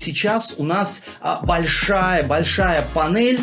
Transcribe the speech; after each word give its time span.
Сейчас 0.00 0.54
у 0.56 0.64
нас 0.64 1.02
большая-большая 1.42 2.86
панель 2.94 3.40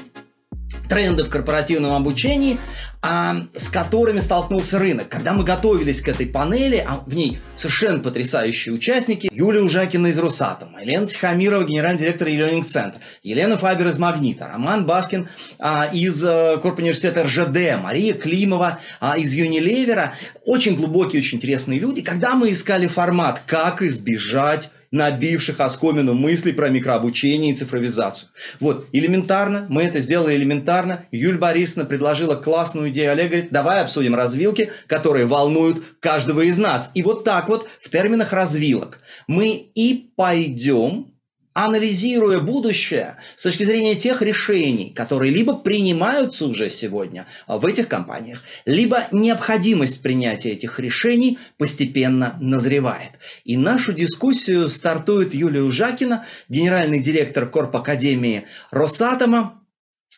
тренды 0.90 1.24
в 1.24 1.30
корпоративном 1.30 1.94
обучении, 1.94 2.58
а, 3.02 3.44
с 3.56 3.70
которыми 3.70 4.20
столкнулся 4.20 4.80
рынок. 4.80 5.08
Когда 5.10 5.34
мы 5.34 5.44
готовились 5.44 6.02
к 6.02 6.08
этой 6.08 6.26
панели, 6.26 6.84
а 6.86 7.04
в 7.06 7.14
ней 7.14 7.40
совершенно 7.56 8.00
потрясающие 8.00 8.74
участники, 8.74 9.30
Юлия 9.32 9.62
Ужакина 9.62 10.08
из 10.08 10.18
Росатома, 10.18 10.82
Елена 10.82 11.08
Тихомирова, 11.08 11.64
генеральный 11.64 12.00
директор 12.00 12.28
eLearning 12.28 12.68
Center, 12.68 13.00
Елена 13.24 13.58
Фабер 13.58 13.90
из 13.90 14.00
Магнита, 14.00 14.48
Роман 14.48 14.86
Баскин 14.86 15.30
а, 15.60 15.90
из 15.92 16.24
а, 16.26 16.58
Корпуниверситета 16.58 17.24
РЖД, 17.24 17.82
Мария 17.82 18.14
Климова 18.14 18.80
а, 19.00 19.18
из 19.18 19.34
Юнилевера. 19.34 20.16
Очень 20.46 20.76
глубокие, 20.76 21.22
очень 21.22 21.38
интересные 21.38 21.80
люди. 21.80 22.02
Когда 22.02 22.36
мы 22.36 22.52
искали 22.52 22.88
формат, 22.88 23.42
как 23.46 23.82
избежать 23.82 24.72
набивших 24.92 25.60
оскомину 25.60 26.14
мыслей 26.14 26.54
про 26.54 26.70
микрообучение 26.70 27.52
и 27.52 27.56
цифровизацию. 27.56 28.30
Вот, 28.60 28.88
элементарно, 28.92 29.66
мы 29.70 29.84
это 29.84 30.00
сделали 30.00 30.36
элементарно. 30.36 31.06
Юль 31.12 31.38
Борисовна 31.38 31.86
предложила 31.86 32.36
классную 32.36 32.90
идею. 32.90 33.12
Олег 33.12 33.30
говорит, 33.30 33.52
давай 33.52 33.82
обсудим 33.82 34.16
развилки, 34.16 34.72
которые 34.88 35.26
волнуют 35.26 35.84
каждого 36.00 36.42
из 36.42 36.58
нас. 36.58 36.92
И 36.94 37.04
вот 37.04 37.24
так 37.24 37.50
вот, 37.50 37.68
в 37.80 37.90
терминах 37.90 38.34
развилок, 38.34 39.00
мы 39.28 39.70
и 39.76 40.12
пойдем 40.16 41.14
анализируя 41.58 42.40
будущее 42.40 43.18
с 43.36 43.42
точки 43.42 43.64
зрения 43.64 43.96
тех 43.96 44.22
решений, 44.22 44.92
которые 44.92 45.32
либо 45.32 45.56
принимаются 45.58 46.46
уже 46.46 46.70
сегодня 46.70 47.26
в 47.48 47.66
этих 47.66 47.88
компаниях, 47.88 48.44
либо 48.66 49.06
необходимость 49.12 50.04
принятия 50.04 50.52
этих 50.52 50.80
решений 50.80 51.40
постепенно 51.58 52.38
назревает. 52.40 53.14
И 53.44 53.58
нашу 53.58 53.92
дискуссию 53.94 54.68
стартует 54.68 55.34
Юлия 55.34 55.64
Ужакина, 55.64 56.28
генеральный 56.48 57.00
директор 57.00 57.50
Корп 57.50 57.76
Академии 57.76 58.46
Росатома. 58.70 59.64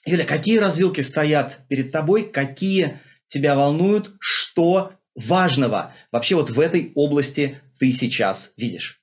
Юля, 0.05 0.25
какие 0.25 0.57
развилки 0.57 0.99
стоят 0.99 1.59
перед 1.69 1.93
тобой, 1.93 2.23
какие 2.23 2.99
тебя 3.29 3.55
волнуют, 3.55 4.11
что 4.19 4.91
важного 5.15 5.93
вообще 6.11 6.35
вот 6.35 6.49
в 6.49 6.59
этой 6.59 6.91
области 6.95 7.61
ты 7.79 7.93
сейчас 7.93 8.51
видишь? 8.57 8.98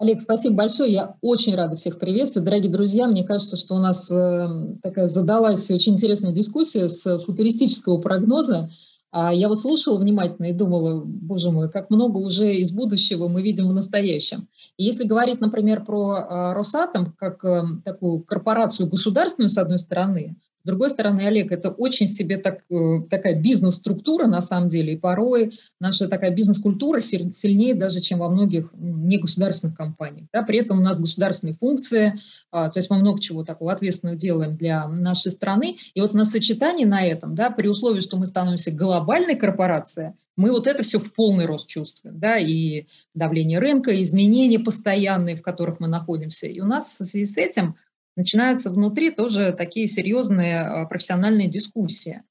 Олег, 0.00 0.18
спасибо 0.18 0.54
большое. 0.54 0.90
Я 0.90 1.16
очень 1.20 1.54
рада 1.54 1.76
всех 1.76 1.98
приветствовать. 1.98 2.46
Дорогие 2.46 2.72
друзья, 2.72 3.06
мне 3.06 3.22
кажется, 3.22 3.58
что 3.58 3.74
у 3.74 3.78
нас 3.78 4.10
э, 4.10 4.48
такая 4.82 5.08
задалась 5.08 5.70
очень 5.70 5.92
интересная 5.92 6.32
дискуссия 6.32 6.88
с 6.88 7.18
футуристического 7.18 8.00
прогноза. 8.00 8.70
А 9.10 9.34
я 9.34 9.48
вот 9.48 9.58
слушала 9.60 9.98
внимательно 9.98 10.46
и 10.46 10.52
думала, 10.54 11.02
боже 11.04 11.50
мой, 11.50 11.70
как 11.70 11.90
много 11.90 12.16
уже 12.16 12.54
из 12.54 12.72
будущего 12.72 13.28
мы 13.28 13.42
видим 13.42 13.68
в 13.68 13.74
настоящем. 13.74 14.48
И 14.78 14.84
если 14.84 15.04
говорить, 15.04 15.42
например, 15.42 15.84
про 15.84 16.16
э, 16.16 16.52
Росатом, 16.54 17.14
как 17.18 17.44
э, 17.44 17.62
такую 17.84 18.20
корпорацию 18.20 18.88
государственную, 18.88 19.50
с 19.50 19.58
одной 19.58 19.78
стороны, 19.78 20.34
с 20.62 20.66
другой 20.66 20.90
стороны, 20.90 21.22
Олег, 21.22 21.52
это 21.52 21.70
очень 21.70 22.06
себе 22.06 22.36
так, 22.36 22.64
э, 22.70 23.00
такая 23.08 23.40
бизнес-структура 23.40 24.26
на 24.26 24.42
самом 24.42 24.68
деле, 24.68 24.92
и 24.92 24.96
порой 24.96 25.58
наша 25.80 26.06
такая 26.06 26.30
бизнес-культура 26.32 27.00
сильнее 27.00 27.74
даже, 27.74 28.00
чем 28.00 28.18
во 28.18 28.28
многих 28.28 28.70
негосударственных 28.74 29.74
компаниях. 29.74 30.26
Да? 30.32 30.42
При 30.42 30.58
этом 30.58 30.80
у 30.80 30.82
нас 30.82 31.00
государственные 31.00 31.54
функции, 31.54 32.20
а, 32.50 32.68
то 32.68 32.78
есть 32.78 32.90
мы 32.90 32.98
много 32.98 33.20
чего 33.20 33.42
такого 33.42 33.72
ответственного 33.72 34.18
делаем 34.18 34.56
для 34.56 34.86
нашей 34.86 35.30
страны. 35.32 35.78
И 35.94 36.00
вот 36.02 36.12
на 36.12 36.26
сочетании 36.26 36.84
на 36.84 37.06
этом, 37.06 37.34
да, 37.34 37.48
при 37.48 37.68
условии, 37.68 38.00
что 38.00 38.18
мы 38.18 38.26
становимся 38.26 38.70
глобальной 38.70 39.36
корпорацией, 39.36 40.12
мы 40.36 40.50
вот 40.50 40.66
это 40.66 40.82
все 40.82 40.98
в 40.98 41.12
полный 41.14 41.46
рост 41.46 41.68
чувствуем, 41.68 42.18
да, 42.18 42.38
и 42.38 42.86
давление 43.14 43.58
рынка, 43.58 44.02
изменения 44.02 44.58
постоянные, 44.58 45.36
в 45.36 45.42
которых 45.42 45.80
мы 45.80 45.88
находимся. 45.88 46.46
И 46.46 46.60
у 46.60 46.66
нас 46.66 47.00
в 47.00 47.06
связи 47.06 47.24
с 47.24 47.38
этим 47.38 47.76
начинаются 48.16 48.70
внутри 48.70 49.10
тоже 49.10 49.52
такие 49.52 49.86
серьезные 49.86 50.60
а, 50.60 50.86
профессиональные 50.86 51.48
дискуссии. 51.48 52.22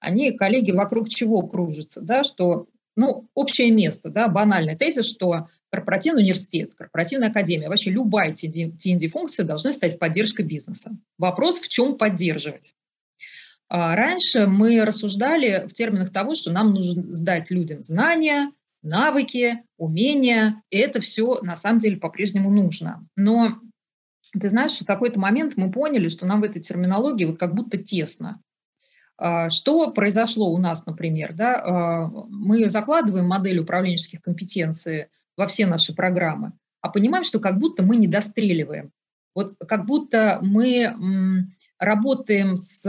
Они, 0.00 0.32
коллеги, 0.32 0.70
вокруг 0.70 1.08
чего 1.08 1.42
кружатся, 1.46 2.00
да, 2.00 2.24
что, 2.24 2.68
ну, 2.96 3.28
общее 3.34 3.70
место, 3.70 4.10
да, 4.10 4.28
банальный 4.28 4.76
тезис, 4.76 5.08
что 5.08 5.48
корпоративный 5.70 6.22
университет, 6.22 6.74
корпоративная 6.74 7.30
академия, 7.30 7.68
вообще 7.68 7.90
любая 7.90 8.32
TND-функция 8.32 9.44
должны 9.44 9.72
стать 9.72 9.98
поддержкой 9.98 10.42
бизнеса. 10.42 10.96
Вопрос, 11.18 11.60
в 11.60 11.68
чем 11.68 11.96
поддерживать. 11.96 12.74
А, 13.68 13.96
раньше 13.96 14.46
мы 14.46 14.84
рассуждали 14.84 15.66
в 15.66 15.72
терминах 15.72 16.12
того, 16.12 16.34
что 16.34 16.52
нам 16.52 16.74
нужно 16.74 17.02
сдать 17.02 17.50
людям 17.50 17.82
знания, 17.82 18.52
навыки, 18.82 19.64
умения, 19.78 20.62
и 20.70 20.76
это 20.76 21.00
все 21.00 21.40
на 21.40 21.56
самом 21.56 21.78
деле 21.78 21.96
по-прежнему 21.96 22.50
нужно. 22.50 23.06
Но 23.16 23.58
ты 24.32 24.48
знаешь, 24.48 24.78
в 24.78 24.86
какой-то 24.86 25.20
момент 25.20 25.54
мы 25.56 25.70
поняли, 25.70 26.08
что 26.08 26.26
нам 26.26 26.40
в 26.40 26.44
этой 26.44 26.60
терминологии 26.60 27.24
вот 27.24 27.38
как 27.38 27.54
будто 27.54 27.78
тесно. 27.78 28.40
А, 29.16 29.50
что 29.50 29.90
произошло 29.90 30.52
у 30.52 30.58
нас, 30.58 30.86
например? 30.86 31.34
Да? 31.34 31.56
А, 31.56 32.08
мы 32.28 32.68
закладываем 32.68 33.26
модель 33.26 33.58
управленческих 33.58 34.22
компетенций 34.22 35.06
во 35.36 35.46
все 35.46 35.66
наши 35.66 35.94
программы, 35.94 36.52
а 36.80 36.88
понимаем, 36.88 37.24
что 37.24 37.40
как 37.40 37.58
будто 37.58 37.82
мы 37.82 37.96
не 37.96 38.06
достреливаем. 38.06 38.92
Вот 39.34 39.54
как 39.66 39.84
будто 39.84 40.38
мы 40.42 41.46
работаем 41.78 42.54
с 42.54 42.84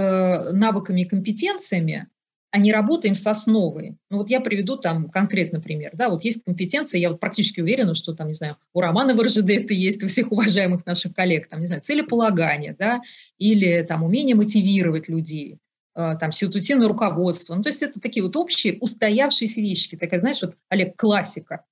навыками 0.53 1.01
и 1.01 1.05
компетенциями, 1.05 2.07
а 2.55 2.57
не 2.57 2.71
работаем 2.71 3.15
с 3.15 3.27
основой. 3.27 3.97
Ну 4.09 4.19
вот 4.19 4.29
я 4.29 4.39
приведу 4.39 4.77
там 4.77 5.09
конкретный 5.09 5.61
пример. 5.61 5.91
Да, 5.93 6.07
вот 6.07 6.23
есть 6.23 6.41
компетенция, 6.45 7.01
я 7.01 7.09
вот 7.09 7.19
практически 7.19 7.59
уверена, 7.59 7.93
что 7.93 8.13
там, 8.13 8.27
не 8.27 8.33
знаю, 8.33 8.55
у 8.73 8.79
Романа 8.79 9.13
в 9.13 9.21
РЖД 9.21 9.49
это 9.49 9.73
есть, 9.73 10.01
у 10.05 10.07
всех 10.07 10.31
уважаемых 10.31 10.85
наших 10.85 11.13
коллег, 11.13 11.49
там, 11.49 11.59
не 11.59 11.67
знаю, 11.67 11.81
целеполагание, 11.81 12.73
да, 12.79 13.01
или 13.37 13.81
там 13.81 14.03
умение 14.03 14.37
мотивировать 14.37 15.09
людей, 15.09 15.57
э, 15.95 16.15
там, 16.17 16.31
ситуативное 16.31 16.87
руководство. 16.87 17.55
Ну, 17.55 17.61
то 17.61 17.67
есть 17.67 17.83
это 17.83 17.99
такие 17.99 18.23
вот 18.23 18.37
общие 18.37 18.77
устоявшиеся 18.79 19.59
вещи, 19.59 19.97
такая, 19.97 20.21
знаешь, 20.21 20.41
вот, 20.41 20.55
Олег, 20.69 20.95
классика. 20.95 21.65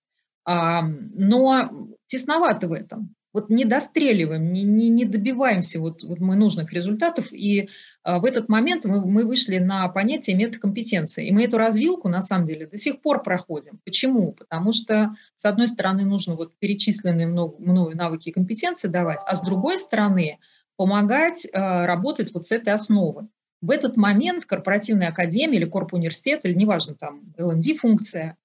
А, 0.44 0.82
но 0.82 1.88
тесновато 2.08 2.68
в 2.68 2.74
этом 2.74 3.16
вот 3.34 3.50
не 3.50 3.66
достреливаем, 3.66 4.54
не, 4.54 4.64
не, 4.64 4.90
не 4.90 5.06
добиваемся 5.06 5.80
вот, 5.80 6.04
вот 6.04 6.20
мы 6.20 6.36
нужных 6.36 6.72
результатов. 6.72 7.34
И 7.34 7.70
а, 8.04 8.20
в 8.20 8.26
этот 8.26 8.48
момент 8.48 8.86
мы, 8.86 9.06
мы 9.06 9.26
вышли 9.26 9.58
на 9.58 9.88
понятие 9.90 10.36
метакомпетенции. 10.36 11.28
И 11.28 11.32
мы 11.32 11.44
эту 11.44 11.58
развилку, 11.58 12.08
на 12.10 12.22
самом 12.22 12.46
деле, 12.46 12.68
до 12.68 12.78
сих 12.78 13.02
пор 13.02 13.24
проходим. 13.24 13.80
Почему? 13.84 14.34
Потому 14.34 14.72
что, 14.72 15.16
с 15.36 15.46
одной 15.46 15.68
стороны, 15.68 16.06
нужно 16.06 16.36
вот 16.36 16.56
перечисленные 16.60 17.26
много, 17.26 17.56
мною 17.58 17.98
навыки 17.98 18.30
и 18.30 18.32
компетенции 18.32 18.88
давать, 18.88 19.22
а 19.26 19.36
с 19.36 19.42
другой 19.42 19.80
стороны, 19.80 20.38
помогать 20.76 21.48
а, 21.52 21.88
работать 21.88 22.34
вот 22.34 22.46
с 22.46 22.52
этой 22.52 22.74
основы. 22.74 23.28
В 23.62 23.72
этот 23.72 23.98
момент 23.98 24.46
корпоративная 24.46 25.08
академия 25.08 25.58
или 25.58 25.66
корп 25.66 25.94
университет, 25.94 26.46
или 26.46 26.54
неважно, 26.54 26.96
там, 26.96 27.34
ЛНД-функция, 27.40 28.38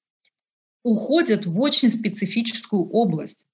уходят 0.82 1.44
в 1.44 1.60
очень 1.60 1.90
специфическую 1.90 2.88
область. 2.88 3.46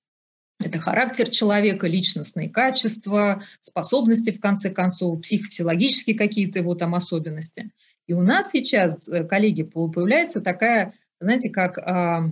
Это 0.61 0.79
характер 0.79 1.29
человека, 1.29 1.87
личностные 1.87 2.49
качества, 2.49 3.43
способности, 3.61 4.31
в 4.31 4.41
конце 4.41 4.71
концов, 4.71 5.21
психофизиологические 5.21 6.17
какие-то 6.17 6.61
его 6.61 6.75
там 6.75 6.95
особенности. 6.95 7.71
И 8.07 8.13
у 8.13 8.23
нас 8.23 8.51
сейчас, 8.51 9.09
э, 9.09 9.25
коллеги, 9.25 9.63
появляется 9.63 10.41
такая, 10.41 10.95
знаете, 11.21 11.51
как 11.51 11.79
а, 11.79 12.31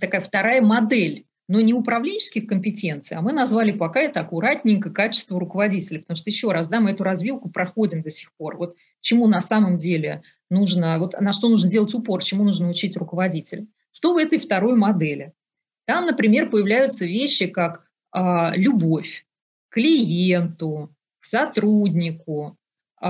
такая 0.00 0.20
вторая 0.20 0.62
модель, 0.62 1.26
но 1.48 1.60
не 1.60 1.74
управленческих 1.74 2.46
компетенций, 2.46 3.16
а 3.16 3.22
мы 3.22 3.32
назвали 3.32 3.72
пока 3.72 4.00
это 4.00 4.20
аккуратненько 4.20 4.90
качество 4.90 5.38
руководителя, 5.38 5.98
потому 5.98 6.16
что 6.16 6.30
еще 6.30 6.52
раз, 6.52 6.68
да, 6.68 6.78
мы 6.78 6.92
эту 6.92 7.02
развилку 7.02 7.50
проходим 7.50 8.02
до 8.02 8.10
сих 8.10 8.32
пор. 8.34 8.56
Вот 8.56 8.76
чему 9.00 9.26
на 9.26 9.40
самом 9.40 9.74
деле 9.74 10.22
нужно, 10.48 10.98
вот 11.00 11.20
на 11.20 11.32
что 11.32 11.48
нужно 11.48 11.68
делать 11.68 11.92
упор, 11.92 12.22
чему 12.22 12.44
нужно 12.44 12.68
учить 12.68 12.96
руководителя. 12.96 13.66
Что 13.90 14.14
в 14.14 14.16
этой 14.16 14.38
второй 14.38 14.76
модели? 14.76 15.32
Там, 15.86 16.06
например, 16.06 16.50
появляются 16.50 17.04
вещи, 17.04 17.46
как 17.46 17.84
э, 18.14 18.52
любовь 18.54 19.26
к 19.68 19.74
клиенту, 19.74 20.94
к 21.18 21.24
сотруднику, 21.24 22.56
э, 23.02 23.06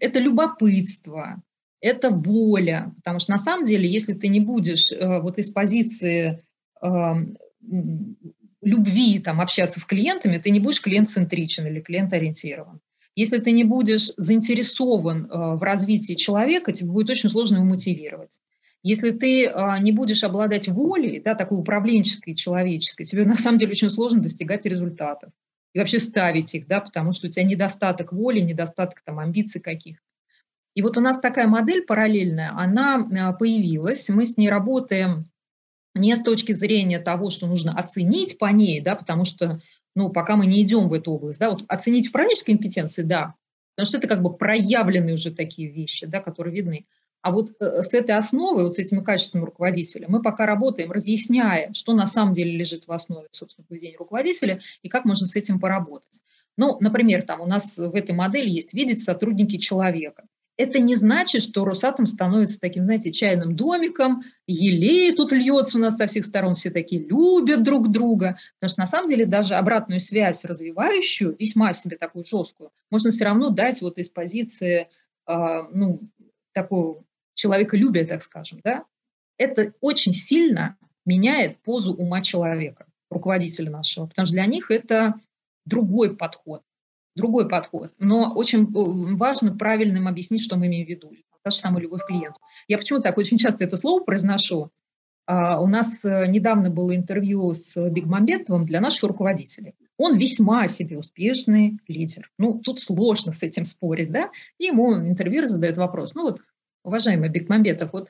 это 0.00 0.18
любопытство, 0.18 1.42
это 1.80 2.10
воля. 2.10 2.92
Потому 2.96 3.18
что 3.18 3.32
на 3.32 3.38
самом 3.38 3.64
деле, 3.64 3.88
если 3.88 4.12
ты 4.12 4.28
не 4.28 4.40
будешь 4.40 4.92
э, 4.92 5.20
вот 5.20 5.38
из 5.38 5.50
позиции 5.50 6.42
э, 6.82 7.14
любви 8.62 9.18
там, 9.20 9.40
общаться 9.40 9.80
с 9.80 9.84
клиентами, 9.84 10.38
ты 10.38 10.50
не 10.50 10.60
будешь 10.60 10.82
клиент-центричен 10.82 11.66
или 11.66 11.80
клиент-ориентирован. 11.80 12.80
Если 13.14 13.38
ты 13.38 13.52
не 13.52 13.64
будешь 13.64 14.12
заинтересован 14.16 15.24
э, 15.24 15.56
в 15.56 15.62
развитии 15.62 16.14
человека, 16.14 16.72
тебе 16.72 16.90
будет 16.90 17.10
очень 17.10 17.30
сложно 17.30 17.56
его 17.56 17.64
мотивировать. 17.64 18.40
Если 18.82 19.10
ты 19.10 19.48
а, 19.48 19.78
не 19.78 19.92
будешь 19.92 20.22
обладать 20.22 20.68
волей, 20.68 21.20
да, 21.20 21.34
такой 21.34 21.58
управленческой, 21.58 22.34
человеческой, 22.34 23.04
тебе 23.04 23.24
на 23.24 23.36
самом 23.36 23.58
деле 23.58 23.72
очень 23.72 23.90
сложно 23.90 24.22
достигать 24.22 24.64
результатов 24.64 25.32
и 25.74 25.78
вообще 25.78 25.98
ставить 25.98 26.54
их, 26.54 26.66
да, 26.66 26.80
потому 26.80 27.12
что 27.12 27.26
у 27.26 27.30
тебя 27.30 27.44
недостаток 27.44 28.12
воли, 28.12 28.40
недостаток 28.40 29.02
там 29.04 29.18
амбиций 29.18 29.60
каких 29.60 29.98
И 30.74 30.82
вот 30.82 30.96
у 30.96 31.00
нас 31.00 31.18
такая 31.18 31.48
модель 31.48 31.82
параллельная, 31.82 32.52
она 32.56 32.96
а, 32.96 33.32
появилась, 33.32 34.08
мы 34.08 34.24
с 34.26 34.36
ней 34.36 34.48
работаем 34.48 35.26
не 35.94 36.14
с 36.14 36.22
точки 36.22 36.52
зрения 36.52 36.98
того, 36.98 37.30
что 37.30 37.46
нужно 37.46 37.76
оценить 37.76 38.38
по 38.38 38.46
ней, 38.46 38.80
да, 38.80 38.94
потому 38.94 39.24
что, 39.24 39.60
ну, 39.94 40.10
пока 40.10 40.36
мы 40.36 40.46
не 40.46 40.62
идем 40.62 40.88
в 40.88 40.92
эту 40.92 41.12
область, 41.12 41.40
да, 41.40 41.50
вот 41.50 41.64
оценить 41.68 42.08
управленческие 42.08 42.56
компетенции, 42.56 43.02
да, 43.02 43.34
потому 43.74 43.86
что 43.86 43.98
это 43.98 44.08
как 44.08 44.22
бы 44.22 44.34
проявленные 44.34 45.14
уже 45.14 45.30
такие 45.30 45.68
вещи, 45.68 46.06
да, 46.06 46.20
которые 46.20 46.54
видны. 46.54 46.86
А 47.26 47.32
вот 47.32 47.50
э, 47.58 47.82
с 47.82 47.92
этой 47.92 48.14
основой, 48.14 48.62
вот 48.62 48.74
с 48.74 48.78
этими 48.78 49.00
качествами 49.00 49.44
руководителя, 49.44 50.06
мы 50.08 50.22
пока 50.22 50.46
работаем, 50.46 50.92
разъясняя, 50.92 51.72
что 51.72 51.92
на 51.92 52.06
самом 52.06 52.34
деле 52.34 52.56
лежит 52.56 52.86
в 52.86 52.92
основе, 52.92 53.26
собственно, 53.32 53.66
поведения 53.66 53.96
руководителя 53.96 54.60
и 54.82 54.88
как 54.88 55.04
можно 55.04 55.26
с 55.26 55.34
этим 55.34 55.58
поработать. 55.58 56.22
Ну, 56.56 56.78
например, 56.78 57.24
там 57.24 57.40
у 57.40 57.46
нас 57.46 57.78
в 57.78 57.96
этой 57.96 58.14
модели 58.14 58.48
есть 58.48 58.74
видеть 58.74 59.00
сотрудники 59.02 59.56
человека. 59.56 60.22
Это 60.56 60.78
не 60.78 60.94
значит, 60.94 61.42
что 61.42 61.64
Росатом 61.64 62.06
становится 62.06 62.60
таким, 62.60 62.84
знаете, 62.84 63.10
чайным 63.10 63.56
домиком, 63.56 64.22
елей 64.46 65.12
тут 65.12 65.32
льется 65.32 65.78
у 65.78 65.80
нас 65.80 65.96
со 65.96 66.06
всех 66.06 66.24
сторон, 66.24 66.54
все 66.54 66.70
такие 66.70 67.02
любят 67.02 67.64
друг 67.64 67.90
друга. 67.90 68.38
Потому 68.60 68.70
что 68.70 68.80
на 68.82 68.86
самом 68.86 69.08
деле 69.08 69.26
даже 69.26 69.56
обратную 69.56 69.98
связь 69.98 70.44
развивающую, 70.44 71.34
весьма 71.36 71.72
себе 71.72 71.96
такую 71.96 72.24
жесткую, 72.24 72.70
можно 72.88 73.10
все 73.10 73.24
равно 73.24 73.50
дать 73.50 73.82
вот 73.82 73.98
из 73.98 74.10
позиции, 74.10 74.88
э, 75.26 75.62
ну, 75.72 76.02
такого 76.52 77.02
человеколюбия, 77.36 78.04
так 78.04 78.22
скажем, 78.22 78.60
да, 78.64 78.84
это 79.38 79.72
очень 79.80 80.12
сильно 80.12 80.76
меняет 81.04 81.58
позу 81.62 81.94
ума 81.94 82.22
человека, 82.22 82.86
руководителя 83.10 83.70
нашего, 83.70 84.06
потому 84.06 84.26
что 84.26 84.34
для 84.34 84.46
них 84.46 84.70
это 84.70 85.14
другой 85.64 86.16
подход, 86.16 86.62
другой 87.14 87.48
подход. 87.48 87.92
Но 87.98 88.32
очень 88.34 88.62
э, 88.64 89.16
важно 89.16 89.56
правильно 89.56 89.98
им 89.98 90.08
объяснить, 90.08 90.42
что 90.42 90.56
мы 90.56 90.66
имеем 90.66 90.86
в 90.86 90.90
виду. 90.90 91.12
Та 91.42 91.50
же 91.50 91.58
самая 91.58 91.82
любовь 91.82 92.02
к 92.02 92.06
клиенту. 92.06 92.40
Я 92.66 92.76
почему 92.76 93.00
так 93.00 93.16
очень 93.18 93.38
часто 93.38 93.62
это 93.62 93.76
слово 93.76 94.02
произношу. 94.02 94.72
Uh, 95.28 95.60
у 95.60 95.66
нас 95.66 96.04
uh, 96.04 96.28
недавно 96.28 96.70
было 96.70 96.94
интервью 96.94 97.52
с 97.52 97.74
Бигмамбетовым 97.90 98.64
для 98.64 98.80
наших 98.80 99.04
руководителей. 99.04 99.74
Он 99.96 100.16
весьма 100.16 100.68
себе 100.68 100.98
успешный 100.98 101.80
лидер. 101.88 102.30
Ну, 102.38 102.60
тут 102.60 102.78
сложно 102.78 103.32
с 103.32 103.42
этим 103.42 103.64
спорить, 103.64 104.12
да? 104.12 104.30
И 104.58 104.66
ему 104.66 104.94
интервьюер 104.94 105.46
задает 105.46 105.78
вопрос. 105.78 106.14
Ну 106.14 106.22
вот 106.22 106.40
уважаемый 106.86 107.28
Бекмамбетов, 107.28 107.92
вот 107.92 108.08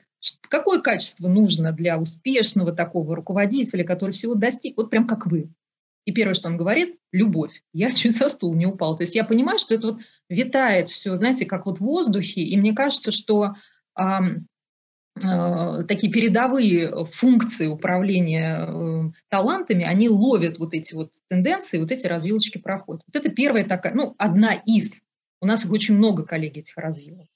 какое 0.49 0.79
качество 0.79 1.27
нужно 1.27 1.71
для 1.71 1.97
успешного 1.97 2.71
такого 2.71 3.15
руководителя, 3.15 3.83
который 3.83 4.11
всего 4.11 4.35
достиг, 4.35 4.77
вот 4.77 4.91
прям 4.91 5.07
как 5.07 5.25
вы? 5.25 5.49
И 6.05 6.13
первое, 6.13 6.35
что 6.35 6.47
он 6.47 6.57
говорит, 6.57 6.95
любовь. 7.11 7.63
Я 7.73 7.91
чуть 7.91 8.15
со 8.15 8.29
стул 8.29 8.53
не 8.53 8.67
упал. 8.67 8.95
То 8.95 9.03
есть 9.03 9.15
я 9.15 9.23
понимаю, 9.23 9.57
что 9.57 9.73
это 9.75 9.87
вот 9.87 10.01
витает 10.29 10.87
все, 10.87 11.15
знаете, 11.15 11.45
как 11.45 11.65
вот 11.65 11.79
в 11.79 11.81
воздухе. 11.81 12.41
И 12.41 12.55
мне 12.55 12.73
кажется, 12.73 13.11
что 13.11 13.55
э, 13.99 14.03
э, 15.23 15.83
такие 15.87 16.11
передовые 16.11 17.05
функции 17.05 17.65
управления 17.65 18.65
э, 18.67 19.11
талантами, 19.29 19.85
они 19.85 20.07
ловят 20.07 20.59
вот 20.59 20.75
эти 20.75 20.93
вот 20.93 21.13
тенденции, 21.27 21.79
вот 21.79 21.91
эти 21.91 22.05
развилочки 22.05 22.59
проходят. 22.59 23.01
Вот 23.07 23.19
это 23.19 23.29
первая 23.33 23.65
такая, 23.65 23.95
ну, 23.95 24.13
одна 24.19 24.53
из. 24.53 25.01
У 25.41 25.47
нас 25.47 25.65
их 25.65 25.71
очень 25.71 25.95
много, 25.95 26.23
коллеги, 26.23 26.59
этих 26.59 26.77
развилок. 26.77 27.27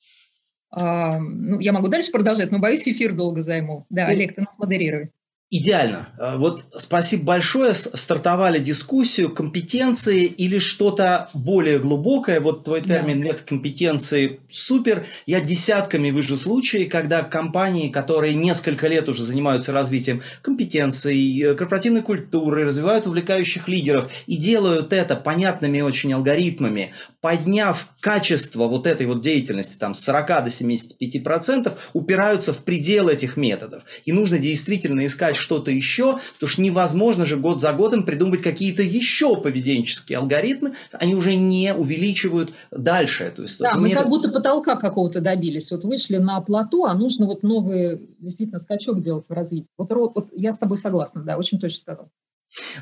Ну, 0.74 1.60
я 1.60 1.74
могу 1.74 1.88
дальше 1.90 2.12
продолжать, 2.12 2.52
но 2.52 2.60
боюсь, 2.60 2.88
эфир 2.88 3.14
долго 3.14 3.42
займу. 3.42 3.86
Да, 3.90 4.06
Олег, 4.06 4.36
ты 4.36 4.42
нас 4.42 4.58
модерируй. 4.58 5.12
Идеально. 5.54 6.08
Э, 6.18 6.38
вот 6.38 6.64
спасибо 6.78 7.26
большое. 7.26 7.74
Стартовали 7.74 8.58
дискуссию, 8.60 9.30
компетенции 9.30 10.24
или 10.24 10.60
что-то 10.60 11.30
более 11.34 11.78
глубокое. 11.78 12.40
Вот 12.40 12.64
твой 12.64 12.80
термин 12.80 13.20
да. 13.20 13.28
нет 13.28 13.42
компетенции 13.42 14.40
супер. 14.50 15.06
Я 15.26 15.42
десятками 15.42 16.08
вижу 16.10 16.38
случаи, 16.38 16.86
когда 16.86 17.24
компании, 17.24 17.90
которые 17.90 18.34
несколько 18.34 18.88
лет 18.88 19.10
уже 19.10 19.26
занимаются 19.26 19.74
развитием 19.74 20.22
компетенций, 20.42 21.42
э, 21.42 21.54
корпоративной 21.54 22.02
культуры, 22.02 22.64
развивают 22.64 23.06
увлекающих 23.06 23.68
лидеров 23.68 24.10
и 24.28 24.38
делают 24.38 24.94
это 24.94 25.18
понятными 25.18 25.82
очень 25.82 26.14
алгоритмами, 26.14 26.94
подняв 27.22 27.90
качество 28.00 28.68
вот 28.68 28.88
этой 28.88 29.06
вот 29.06 29.22
деятельности 29.22 29.76
там, 29.78 29.94
с 29.94 30.04
40 30.04 30.28
до 30.28 30.48
75%, 30.48 31.72
упираются 31.94 32.52
в 32.52 32.64
пределы 32.64 33.14
этих 33.14 33.38
методов. 33.38 33.84
И 34.06 34.12
нужно 34.12 34.40
действительно 34.40 35.06
искать 35.06 35.36
что-то 35.36 35.72
еще, 35.72 36.20
потому 36.34 36.50
что 36.50 36.62
невозможно 36.62 37.24
же 37.24 37.38
год 37.38 37.62
за 37.62 37.74
годом 37.74 38.04
придумывать 38.04 38.42
какие-то 38.42 38.82
еще 38.82 39.40
поведенческие 39.40 40.18
алгоритмы, 40.18 40.76
они 40.92 41.16
уже 41.16 41.36
не 41.36 41.74
увеличивают 41.74 42.54
дальше 42.72 43.26
эту 43.26 43.46
историю. 43.46 43.76
Да, 43.76 43.80
мы 43.80 43.92
как 43.92 44.10
будто 44.10 44.30
потолка 44.30 44.76
какого-то 44.76 45.22
добились. 45.22 45.70
Вот 45.70 45.84
вышли 45.84 46.18
на 46.18 46.42
плато, 46.42 46.86
а 46.86 46.96
нужно 46.96 47.28
вот 47.28 47.44
новый 47.44 48.10
действительно 48.20 48.60
скачок 48.60 49.02
делать 49.02 49.26
в 49.30 49.32
развитии. 49.32 49.68
Вот, 49.78 49.92
вот 49.92 50.30
я 50.36 50.52
с 50.52 50.58
тобой 50.58 50.80
согласна, 50.80 51.22
да, 51.22 51.38
очень 51.38 51.60
точно 51.60 51.80
сказал. 51.82 52.10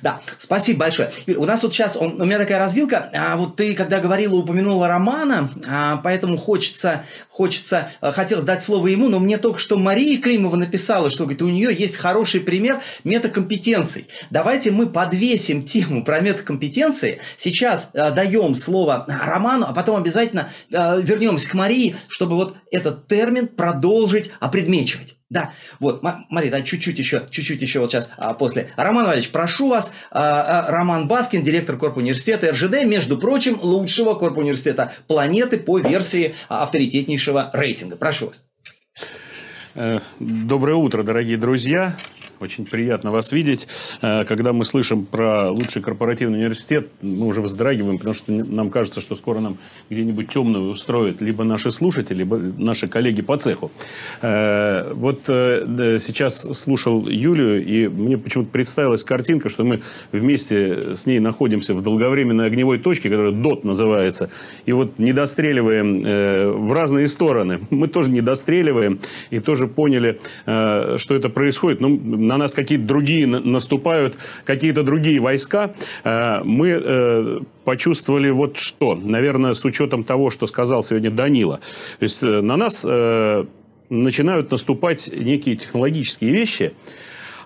Да, 0.01 0.21
спасибо 0.39 0.79
большое. 0.79 1.11
Юрий, 1.27 1.39
у 1.39 1.45
нас 1.45 1.61
вот 1.61 1.73
сейчас, 1.73 1.95
он, 1.95 2.19
у 2.19 2.25
меня 2.25 2.39
такая 2.39 2.57
развилка, 2.57 3.09
а 3.13 3.35
вот 3.37 3.55
ты, 3.55 3.75
когда 3.75 3.99
говорила, 3.99 4.35
упомянула 4.35 4.87
Романа, 4.87 5.49
а, 5.67 5.97
поэтому 5.97 6.37
хочется, 6.37 7.05
хочется, 7.29 7.91
а, 8.01 8.11
хотелось 8.11 8.45
дать 8.45 8.63
слово 8.63 8.87
ему, 8.87 9.09
но 9.09 9.19
мне 9.19 9.37
только 9.37 9.59
что 9.59 9.77
Мария 9.77 10.19
Климова 10.19 10.55
написала, 10.55 11.11
что 11.11 11.23
говорит, 11.23 11.43
у 11.43 11.49
нее 11.49 11.73
есть 11.73 11.97
хороший 11.97 12.41
пример 12.41 12.81
метакомпетенций. 13.03 14.07
Давайте 14.31 14.71
мы 14.71 14.87
подвесим 14.87 15.63
тему 15.63 16.03
про 16.03 16.19
метакомпетенции, 16.19 17.19
сейчас 17.37 17.91
а, 17.93 18.09
даем 18.09 18.55
слово 18.55 19.05
Роману, 19.07 19.67
а 19.69 19.73
потом 19.73 19.97
обязательно 19.97 20.49
а, 20.73 20.97
вернемся 20.97 21.47
к 21.47 21.53
Марии, 21.53 21.95
чтобы 22.07 22.35
вот 22.35 22.55
этот 22.71 23.07
термин 23.07 23.47
продолжить 23.47 24.31
опредмечивать. 24.39 25.18
Да, 25.29 25.53
вот, 25.79 26.01
Мария, 26.29 26.51
да, 26.51 26.61
чуть-чуть 26.61 26.97
еще, 26.97 27.27
чуть-чуть 27.29 27.61
еще 27.61 27.79
вот 27.79 27.91
сейчас 27.91 28.09
а, 28.17 28.33
после. 28.33 28.71
Роман 28.75 29.05
Валерьевич, 29.05 29.31
прошу 29.31 29.69
вас, 29.69 29.93
а, 30.09 30.65
а, 30.65 30.71
Роман 30.71 31.07
Баскин, 31.07 31.43
директор 31.43 31.77
Корпуниверситета 31.77 32.09
университета 32.09 32.51
РЖД, 32.51 32.85
между 32.85 33.17
прочим, 33.17 33.59
лучшего 33.61 34.15
Корпуниверситета 34.15 34.49
университета 34.49 34.93
планеты 35.07 35.57
по 35.57 35.77
версии 35.77 36.35
авторитетнейшего 36.47 37.51
рейтинга. 37.53 37.95
Прошу 37.95 38.27
вас. 38.27 38.43
Э, 39.75 39.99
доброе 40.19 40.75
утро, 40.75 41.03
дорогие 41.03 41.37
друзья. 41.37 41.95
Очень 42.39 42.65
приятно 42.65 43.11
вас 43.11 43.33
видеть. 43.33 43.67
Э, 44.01 44.23
когда 44.23 44.53
мы 44.53 44.63
слышим 44.63 45.05
про 45.05 45.51
лучший 45.51 45.81
корпоративный 45.81 46.37
университет, 46.39 46.87
мы 47.01 47.27
уже 47.27 47.41
вздрагиваем, 47.41 47.97
потому 47.97 48.15
что 48.15 48.31
нам 48.31 48.69
кажется, 48.69 49.01
что 49.01 49.15
скоро 49.15 49.41
нам 49.41 49.57
где-нибудь 49.89 50.29
темную 50.29 50.69
устроят 50.69 51.21
либо 51.21 51.43
наши 51.43 51.69
слушатели, 51.71 52.19
либо 52.19 52.37
наши 52.37 52.87
коллеги 52.87 53.21
по 53.21 53.35
цеху. 53.35 53.71
Э, 54.21 54.93
вот 54.93 55.23
э, 55.27 55.97
сейчас 55.99 56.47
слушал 56.57 57.09
Юлию, 57.09 57.65
и 57.65 57.89
мне 57.89 58.17
почему-то 58.17 58.51
представилась 58.51 59.03
картинка, 59.03 59.49
что 59.49 59.65
мы 59.65 59.81
вместе 60.13 60.95
с 60.95 61.05
ней 61.05 61.19
находимся 61.19 61.73
в 61.73 61.81
долговременной 61.81 62.45
огневой 62.45 62.79
точке, 62.79 63.09
которая 63.09 63.33
ДОТ 63.33 63.65
называется, 63.65 64.29
и 64.65 64.71
вот 64.71 64.97
не 64.97 65.11
достреливаем 65.11 66.03
в 66.63 66.71
разные 66.71 67.09
стороны. 67.09 67.59
Мы 67.69 67.87
тоже 67.87 68.11
не 68.11 68.21
достреливаем, 68.21 68.99
и 69.29 69.39
тоже 69.39 69.67
поняли, 69.67 70.19
что 70.45 71.15
это 71.15 71.29
происходит. 71.29 71.81
Ну, 71.81 71.89
на 72.29 72.37
нас 72.37 72.53
какие-то 72.53 72.85
другие 72.85 73.25
наступают, 73.25 74.17
какие-то 74.45 74.83
другие 74.83 75.19
войска, 75.19 75.73
э, 76.03 76.41
мы 76.43 76.69
э, 76.69 77.39
почувствовали 77.65 78.29
вот 78.29 78.57
что. 78.57 78.95
Наверное, 78.95 79.53
с 79.53 79.65
учетом 79.65 80.03
того, 80.03 80.29
что 80.29 80.45
сказал 80.45 80.83
сегодня 80.83 81.09
Данила. 81.09 81.57
То 81.97 82.03
есть 82.03 82.23
э, 82.23 82.41
на 82.41 82.55
нас 82.55 82.85
начинают 83.89 84.51
наступать 84.51 85.09
некие 85.11 85.55
технологические 85.55 86.31
вещи, 86.31 86.73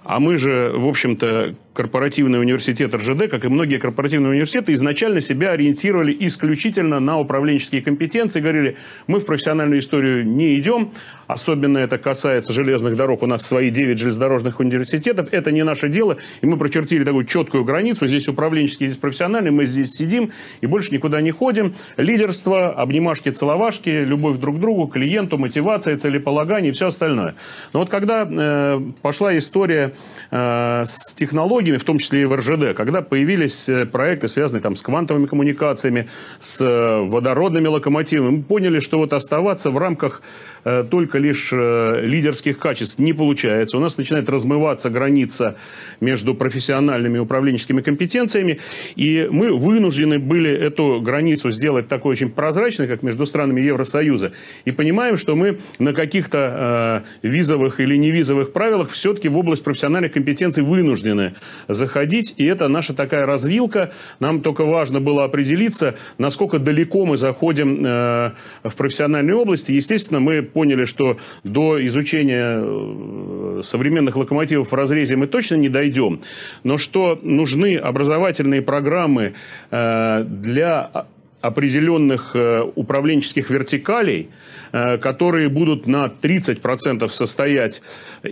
а 0.04 0.20
мы 0.20 0.38
же, 0.38 0.74
в 0.76 0.88
общем-то, 0.88 1.56
корпоративный 1.74 2.40
университет 2.40 2.94
РЖД, 2.94 3.30
как 3.30 3.46
и 3.46 3.48
многие 3.48 3.78
корпоративные 3.78 4.32
университеты, 4.32 4.74
изначально 4.74 5.22
себя 5.22 5.52
ориентировали 5.52 6.16
исключительно 6.20 7.00
на 7.00 7.20
управленческие 7.20 7.82
компетенции. 7.82 8.42
Говорили, 8.42 8.78
мы 9.08 9.20
в 9.20 9.26
профессиональную 9.26 9.80
историю 9.80 10.26
не 10.26 10.60
идем, 10.60 10.92
особенно 11.28 11.80
это 11.80 11.98
касается 11.98 12.54
железных 12.54 12.96
дорог. 12.96 13.24
У 13.24 13.28
нас 13.28 13.46
свои 13.46 13.70
9 13.70 13.98
железнодорожных 13.98 14.60
университетов. 14.60 15.30
Это 15.32 15.52
не 15.52 15.64
наше 15.64 15.90
дело. 15.90 16.18
И 16.42 16.46
мы 16.46 16.58
прочертили 16.58 17.04
такую 17.04 17.26
четкую 17.26 17.64
границу. 17.64 18.08
Здесь 18.08 18.28
управленческие, 18.28 18.90
здесь 18.90 19.00
профессиональные. 19.00 19.52
Мы 19.52 19.66
здесь 19.66 19.92
сидим 19.92 20.32
и 20.62 20.68
больше 20.68 20.94
никуда 20.94 21.22
не 21.22 21.32
ходим. 21.32 21.74
Лидерство, 21.98 22.72
обнимашки, 22.72 23.30
целовашки, 23.30 23.90
любовь 23.90 24.38
друг 24.38 24.58
к 24.58 24.60
другу, 24.60 24.88
клиенту, 24.88 25.38
мотивация, 25.38 25.98
целеполагание 25.98 26.70
и 26.70 26.74
все 26.74 26.88
остальное. 26.88 27.36
Но 27.74 27.80
вот 27.80 27.90
когда 27.90 28.28
э, 28.30 28.82
пошла 29.02 29.36
история 29.38 29.93
э, 30.32 30.84
с 30.86 31.14
технологиями, 31.14 31.78
в 31.78 31.84
том 31.84 31.98
числе 31.98 32.22
и 32.22 32.26
в 32.26 32.36
РЖД, 32.36 32.76
когда 32.76 33.02
появились 33.02 33.70
э, 33.70 33.86
проекты, 33.86 34.28
связанные 34.28 34.62
там, 34.62 34.76
с 34.76 34.82
квантовыми 34.82 35.26
коммуникациями, 35.26 36.08
с 36.40 36.62
э, 36.62 37.02
водородными 37.02 37.68
локомотивами, 37.68 38.38
мы 38.38 38.44
поняли, 38.44 38.80
что 38.80 38.98
вот 38.98 39.14
оставаться 39.14 39.72
в 39.72 39.78
рамках 39.78 40.22
только 40.64 41.18
лишь 41.18 41.52
лидерских 41.52 42.58
качеств 42.58 42.98
не 42.98 43.12
получается. 43.12 43.78
У 43.78 43.82
нас 43.82 43.98
начинает 43.98 44.30
размываться 44.30 44.90
граница 44.90 45.58
между 46.00 46.36
профессиональными 46.36 47.18
и 47.18 47.20
управленческими 47.20 47.82
компетенциями, 47.82 48.60
и 48.96 49.28
мы 49.30 49.58
вынуждены 49.58 50.20
были 50.20 50.50
эту 50.50 51.02
границу 51.02 51.52
сделать 51.52 51.90
такой 51.90 52.14
очень 52.14 52.30
прозрачной, 52.30 52.88
как 52.88 53.04
между 53.04 53.26
странами 53.26 53.60
Евросоюза, 53.60 54.32
и 54.64 54.72
понимаем, 54.72 55.18
что 55.18 55.36
мы 55.36 55.60
на 55.80 55.94
каких-то 55.94 57.04
визовых 57.22 57.80
или 57.80 57.98
невизовых 57.98 58.54
правилах 58.54 58.90
все-таки 58.90 59.30
в 59.30 59.38
область 59.38 59.64
профессионального 59.64 59.83
профессиональных 59.84 60.14
компетенций 60.14 60.64
вынуждены 60.64 61.34
заходить, 61.68 62.34
и 62.38 62.46
это 62.46 62.70
наша 62.70 62.94
такая 62.94 63.26
развилка. 63.26 63.92
Нам 64.22 64.42
только 64.42 64.64
важно 64.64 65.02
было 65.02 65.26
определиться, 65.26 65.96
насколько 66.18 66.58
далеко 66.58 67.06
мы 67.06 67.18
заходим 67.18 67.86
э, 67.86 68.32
в 68.64 68.76
профессиональной 68.78 69.34
области. 69.34 69.74
Естественно, 69.74 70.22
мы 70.22 70.42
поняли, 70.42 70.86
что 70.86 71.18
до 71.44 71.86
изучения 71.86 72.62
э, 72.64 73.62
современных 73.62 74.16
локомотивов 74.16 74.72
в 74.72 74.74
разрезе 74.74 75.18
мы 75.18 75.28
точно 75.28 75.56
не 75.56 75.68
дойдем, 75.68 76.22
но 76.64 76.78
что 76.78 77.20
нужны 77.22 77.76
образовательные 77.76 78.62
программы 78.62 79.34
для 79.70 81.08
определенных 81.44 82.36
управленческих 82.76 83.50
вертикалей, 83.50 84.30
которые 84.72 85.50
будут 85.50 85.88
на 85.88 86.06
30% 86.06 87.10
состоять 87.10 87.82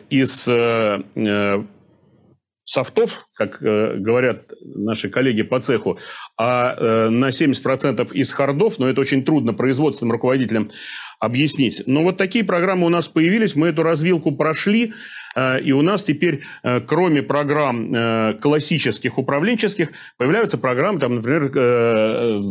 из 0.09 0.47
софтов, 2.63 3.27
как 3.35 3.61
э, 3.61 3.97
говорят 3.97 4.43
наши 4.61 5.09
коллеги 5.09 5.41
по 5.41 5.59
цеху, 5.59 5.99
а 6.37 6.73
э, 6.73 7.09
на 7.09 7.29
70% 7.29 8.13
из 8.13 8.31
хардов, 8.31 8.79
но 8.79 8.87
это 8.87 9.01
очень 9.01 9.23
трудно 9.23 9.53
производственным 9.53 10.13
руководителям 10.13 10.69
объяснить. 11.19 11.83
Но 11.85 12.03
вот 12.03 12.17
такие 12.17 12.45
программы 12.45 12.85
у 12.85 12.89
нас 12.89 13.07
появились, 13.07 13.55
мы 13.55 13.69
эту 13.69 13.83
развилку 13.83 14.31
прошли, 14.31 14.85
э, 14.85 14.91
и 15.63 15.71
у 15.71 15.81
нас 15.81 16.03
теперь, 16.03 16.41
э, 16.63 16.81
кроме 16.81 17.21
программ 17.23 17.93
э, 17.93 18.33
классических 18.41 19.17
управленческих, 19.17 19.89
появляются 20.17 20.57
программы, 20.57 20.99
там, 20.99 21.15
например, 21.15 21.51
э, 21.55 22.41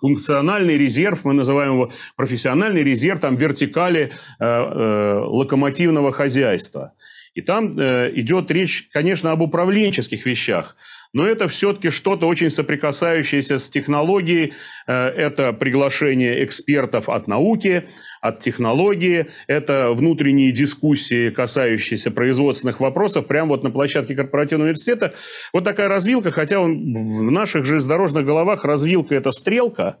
функциональный 0.00 0.76
резерв, 0.76 1.24
мы 1.24 1.32
называем 1.32 1.74
его 1.74 1.92
профессиональный 2.16 2.82
резерв, 2.82 3.20
там, 3.20 3.36
вертикали 3.36 4.10
э, 4.40 4.44
э, 4.44 5.20
локомотивного 5.26 6.12
хозяйства. 6.12 6.92
И 7.38 7.40
там 7.40 7.78
э, 7.78 8.10
идет 8.16 8.50
речь, 8.50 8.88
конечно, 8.92 9.30
об 9.30 9.42
управленческих 9.42 10.26
вещах, 10.26 10.74
но 11.12 11.24
это 11.24 11.46
все-таки 11.46 11.90
что-то 11.90 12.26
очень 12.26 12.50
соприкасающееся 12.50 13.58
с 13.58 13.70
технологией. 13.70 14.54
Э, 14.88 15.06
это 15.06 15.52
приглашение 15.52 16.44
экспертов 16.44 17.08
от 17.08 17.28
науки, 17.28 17.86
от 18.20 18.40
технологии, 18.40 19.28
это 19.46 19.92
внутренние 19.92 20.50
дискуссии, 20.50 21.30
касающиеся 21.30 22.10
производственных 22.10 22.80
вопросов, 22.80 23.28
прямо 23.28 23.50
вот 23.50 23.62
на 23.62 23.70
площадке 23.70 24.16
корпоративного 24.16 24.70
университета. 24.70 25.14
Вот 25.52 25.62
такая 25.62 25.86
развилка, 25.86 26.32
хотя 26.32 26.58
он, 26.58 26.72
в 26.92 27.30
наших 27.30 27.64
железнодорожных 27.64 28.26
головах 28.26 28.64
развилка– 28.64 29.14
это 29.16 29.30
стрелка, 29.30 29.98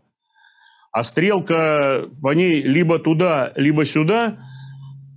а 0.90 1.04
стрелка 1.04 2.02
по 2.20 2.34
ней 2.34 2.62
либо 2.62 2.98
туда, 2.98 3.52
либо 3.54 3.84
сюда– 3.84 4.40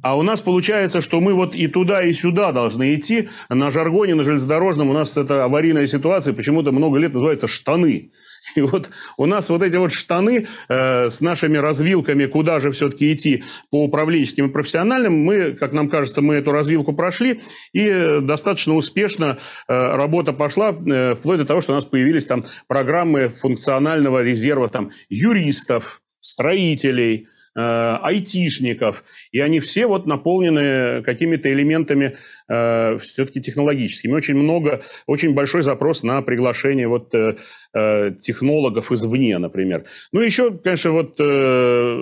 а 0.01 0.17
у 0.17 0.23
нас 0.23 0.41
получается, 0.41 1.01
что 1.01 1.19
мы 1.19 1.33
вот 1.33 1.55
и 1.55 1.67
туда, 1.67 2.01
и 2.01 2.13
сюда 2.13 2.51
должны 2.51 2.95
идти. 2.95 3.29
На 3.49 3.69
жаргоне, 3.69 4.15
на 4.15 4.23
железнодорожном 4.23 4.89
у 4.89 4.93
нас 4.93 5.17
это 5.17 5.43
аварийная 5.43 5.87
ситуация, 5.87 6.33
почему-то 6.33 6.71
много 6.71 6.97
лет 6.97 7.13
называется 7.13 7.47
штаны. 7.47 8.11
И 8.55 8.61
вот 8.61 8.89
у 9.17 9.25
нас 9.25 9.49
вот 9.49 9.61
эти 9.61 9.77
вот 9.77 9.93
штаны 9.93 10.47
э, 10.67 11.09
с 11.09 11.21
нашими 11.21 11.57
развилками, 11.57 12.25
куда 12.25 12.59
же 12.59 12.71
все-таки 12.71 13.13
идти 13.13 13.43
по 13.69 13.83
управленческим 13.83 14.47
и 14.47 14.51
профессиональным, 14.51 15.13
мы, 15.13 15.53
как 15.53 15.73
нам 15.73 15.89
кажется, 15.89 16.21
мы 16.21 16.35
эту 16.35 16.51
развилку 16.51 16.93
прошли, 16.93 17.41
и 17.73 18.19
достаточно 18.21 18.73
успешно 18.73 19.37
э, 19.67 19.73
работа 19.73 20.33
пошла, 20.33 20.71
э, 20.71 21.15
вплоть 21.15 21.37
до 21.37 21.45
того, 21.45 21.61
что 21.61 21.73
у 21.73 21.75
нас 21.75 21.85
появились 21.85 22.25
там 22.25 22.43
программы 22.67 23.29
функционального 23.29 24.23
резерва 24.23 24.69
там, 24.69 24.91
юристов, 25.09 26.01
строителей, 26.19 27.27
айтишников, 27.55 29.03
и 29.31 29.39
они 29.39 29.59
все 29.59 29.85
вот 29.87 30.05
наполнены 30.05 31.03
какими-то 31.03 31.51
элементами 31.51 32.15
э, 32.47 32.97
все-таки 32.99 33.41
технологическими. 33.41 34.13
Очень 34.13 34.35
много, 34.35 34.81
очень 35.05 35.33
большой 35.33 35.61
запрос 35.61 36.03
на 36.03 36.21
приглашение 36.21 36.87
вот 36.87 37.13
э, 37.13 37.37
э, 37.73 38.11
технологов 38.19 38.91
извне, 38.91 39.37
например. 39.37 39.85
Ну, 40.11 40.21
еще, 40.21 40.51
конечно, 40.51 40.91
вот, 40.91 41.15
э, 41.19 41.95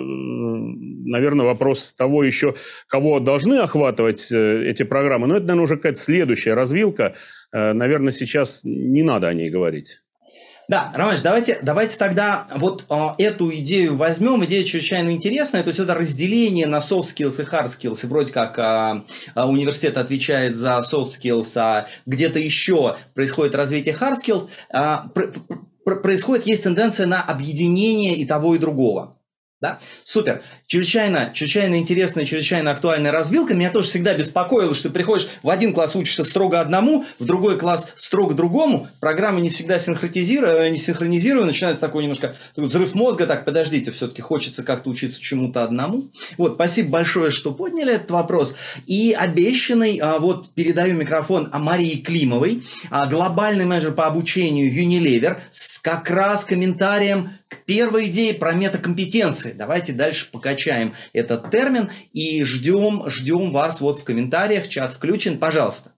наверное, 1.04 1.46
вопрос 1.46 1.92
того 1.92 2.22
еще, 2.22 2.54
кого 2.86 3.20
должны 3.20 3.54
охватывать 3.54 4.30
э, 4.32 4.64
эти 4.66 4.82
программы, 4.82 5.26
но 5.26 5.36
это, 5.36 5.46
наверное, 5.46 5.64
уже 5.64 5.76
какая-то 5.76 5.98
следующая 5.98 6.54
развилка. 6.54 7.14
Э, 7.52 7.72
наверное, 7.72 8.12
сейчас 8.12 8.62
не 8.64 9.02
надо 9.02 9.28
о 9.28 9.34
ней 9.34 9.50
говорить. 9.50 10.00
Да, 10.70 10.92
Ромаш, 10.94 11.20
давайте, 11.22 11.58
давайте 11.62 11.96
тогда 11.96 12.46
вот 12.54 12.84
э, 12.88 12.94
эту 13.18 13.52
идею 13.56 13.96
возьмем. 13.96 14.44
Идея 14.44 14.62
чрезвычайно 14.62 15.10
интересная. 15.10 15.64
То 15.64 15.70
есть 15.70 15.80
это 15.80 15.94
разделение 15.94 16.68
на 16.68 16.76
soft 16.76 17.06
skills 17.12 17.42
и 17.42 17.44
hard 17.44 17.76
skills. 17.76 18.04
И 18.04 18.06
вроде 18.06 18.32
как 18.32 18.56
э, 18.56 19.42
университет 19.42 19.96
отвечает 19.96 20.54
за 20.54 20.78
soft 20.78 21.08
skills, 21.08 21.56
а 21.56 21.88
где-то 22.06 22.38
еще 22.38 22.96
происходит 23.14 23.56
развитие 23.56 23.96
hard 23.96 24.18
skills. 24.24 24.48
Э, 24.72 24.98
пр- 25.12 25.34
пр- 25.84 26.02
происходит, 26.02 26.46
есть 26.46 26.62
тенденция 26.62 27.08
на 27.08 27.20
объединение 27.20 28.14
и 28.14 28.24
того, 28.24 28.54
и 28.54 28.58
другого. 28.58 29.16
Да? 29.60 29.78
Супер. 30.04 30.42
Чрезвычайно, 30.66 31.32
чрезвычайно 31.34 31.74
интересная, 31.76 32.24
чрезвычайно 32.24 32.70
актуальная 32.70 33.12
развилка. 33.12 33.52
Меня 33.52 33.70
тоже 33.70 33.88
всегда 33.88 34.14
беспокоило, 34.14 34.74
что 34.74 34.88
ты 34.88 34.94
приходишь 34.94 35.28
в 35.42 35.50
один 35.50 35.74
класс 35.74 35.94
учишься 35.96 36.24
строго 36.24 36.60
одному, 36.60 37.04
в 37.18 37.26
другой 37.26 37.58
класс 37.58 37.88
строго 37.94 38.32
другому. 38.32 38.88
Программы 39.00 39.42
не 39.42 39.50
всегда 39.50 39.78
синхронизированы, 39.78 40.70
не 40.70 40.78
синхронизированы. 40.78 41.48
Начинается 41.48 41.82
такой 41.82 42.04
немножко 42.04 42.34
такой 42.54 42.68
взрыв 42.68 42.94
мозга. 42.94 43.26
Так, 43.26 43.44
подождите, 43.44 43.90
все-таки 43.90 44.22
хочется 44.22 44.62
как-то 44.62 44.88
учиться 44.88 45.20
чему-то 45.20 45.62
одному. 45.62 46.10
Вот, 46.38 46.54
спасибо 46.54 46.92
большое, 46.92 47.30
что 47.30 47.52
подняли 47.52 47.96
этот 47.96 48.12
вопрос. 48.12 48.54
И 48.86 49.12
обещанный, 49.12 49.98
а, 49.98 50.20
вот, 50.20 50.54
передаю 50.54 50.94
микрофон 50.94 51.50
Марии 51.52 51.96
Климовой, 51.96 52.62
а, 52.90 53.04
глобальный 53.04 53.66
менеджер 53.66 53.92
по 53.92 54.06
обучению 54.06 54.72
Unilever, 54.72 55.36
с 55.50 55.78
как 55.78 56.08
раз 56.08 56.46
комментарием 56.46 57.30
к 57.48 57.64
первой 57.64 58.06
идее 58.06 58.32
про 58.32 58.52
метакомпетенции. 58.52 59.49
Давайте 59.52 59.92
дальше 59.92 60.30
покачаем 60.30 60.94
этот 61.12 61.50
термин 61.50 61.90
и 62.12 62.42
ждем, 62.44 63.08
ждем 63.08 63.50
вас 63.52 63.80
вот 63.80 63.98
в 63.98 64.04
комментариях. 64.04 64.68
Чат 64.68 64.92
включен, 64.92 65.38
пожалуйста. 65.38 65.92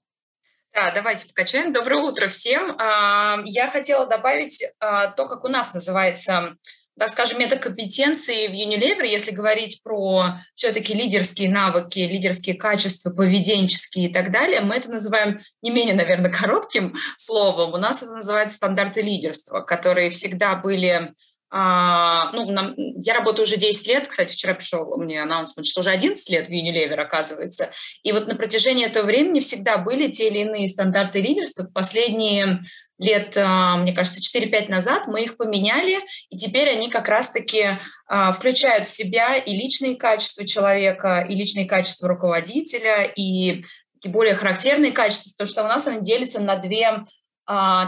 Да, 0.75 0.91
давайте 0.91 1.27
покачаем. 1.27 1.73
Доброе 1.73 2.03
утро 2.03 2.29
всем. 2.29 2.77
А, 2.79 3.43
я 3.45 3.69
хотела 3.69 4.07
добавить 4.07 4.65
а, 4.81 5.09
то, 5.09 5.29
как 5.29 5.45
у 5.45 5.49
нас 5.49 5.75
называется 5.75 6.57
так 6.99 7.09
скажем, 7.09 7.39
метакомпетенции 7.39 8.49
в 8.49 8.53
Unilever, 8.53 9.07
если 9.07 9.31
говорить 9.31 9.83
про 9.83 10.41
все-таки 10.55 10.93
лидерские 10.93 11.51
навыки, 11.51 11.99
лидерские 11.99 12.55
качества, 12.55 13.11
поведенческие 13.11 14.11
и 14.11 14.13
так 14.13 14.31
далее, 14.31 14.61
мы 14.61 14.77
это 14.77 14.91
называем 14.91 15.41
не 15.63 15.71
менее, 15.71 15.95
наверное, 15.95 16.31
коротким 16.41 16.95
словом. 17.17 17.73
У 17.73 17.79
нас 17.79 18.03
это 18.03 18.13
называется 18.13 18.57
стандарты 18.57 19.01
лидерства, 19.01 19.61
которые 19.61 20.11
всегда 20.11 20.55
были 20.55 21.15
ну, 21.53 22.51
нам, 22.51 22.75
я 22.77 23.13
работаю 23.13 23.45
уже 23.45 23.57
10 23.57 23.87
лет, 23.87 24.09
кстати, 24.09 24.33
вчера 24.33 24.55
пришел 24.55 24.97
мне 24.97 25.23
анонсмент, 25.23 25.67
что 25.67 25.81
уже 25.81 25.91
11 25.91 26.29
лет 26.31 26.49
в 26.49 26.51
Unilever, 26.51 26.95
оказывается. 26.95 27.71
И 28.03 28.13
вот 28.13 28.27
на 28.27 28.35
протяжении 28.35 28.87
этого 28.87 29.05
времени 29.05 29.41
всегда 29.41 29.77
были 29.77 30.11
те 30.11 30.29
или 30.29 30.39
иные 30.39 30.69
стандарты 30.69 31.21
лидерства. 31.21 31.65
Последние 31.65 32.61
лет, 33.03 33.37
а, 33.37 33.77
мне 33.77 33.93
кажется, 33.93 34.21
4-5 34.21 34.69
назад 34.69 35.07
мы 35.07 35.23
их 35.23 35.37
поменяли, 35.37 35.99
и 36.31 36.37
теперь 36.37 36.71
они 36.71 36.89
как 36.89 37.09
раз-таки 37.09 37.79
а, 38.07 38.33
включают 38.33 38.87
в 38.87 38.91
себя 38.91 39.37
и 39.37 39.53
личные 39.53 39.97
качества 39.97 40.47
человека, 40.47 41.27
и 41.29 41.35
личные 41.35 41.67
качества 41.67 42.09
руководителя, 42.09 43.03
и 43.05 43.65
более 44.05 44.35
характерные 44.35 44.93
качества, 44.93 45.31
потому 45.33 45.49
что 45.49 45.65
у 45.65 45.69
нас 45.69 45.87
они 45.87 46.03
делятся 46.03 46.41
на 46.41 46.57
две 46.57 46.87
а, 46.87 47.05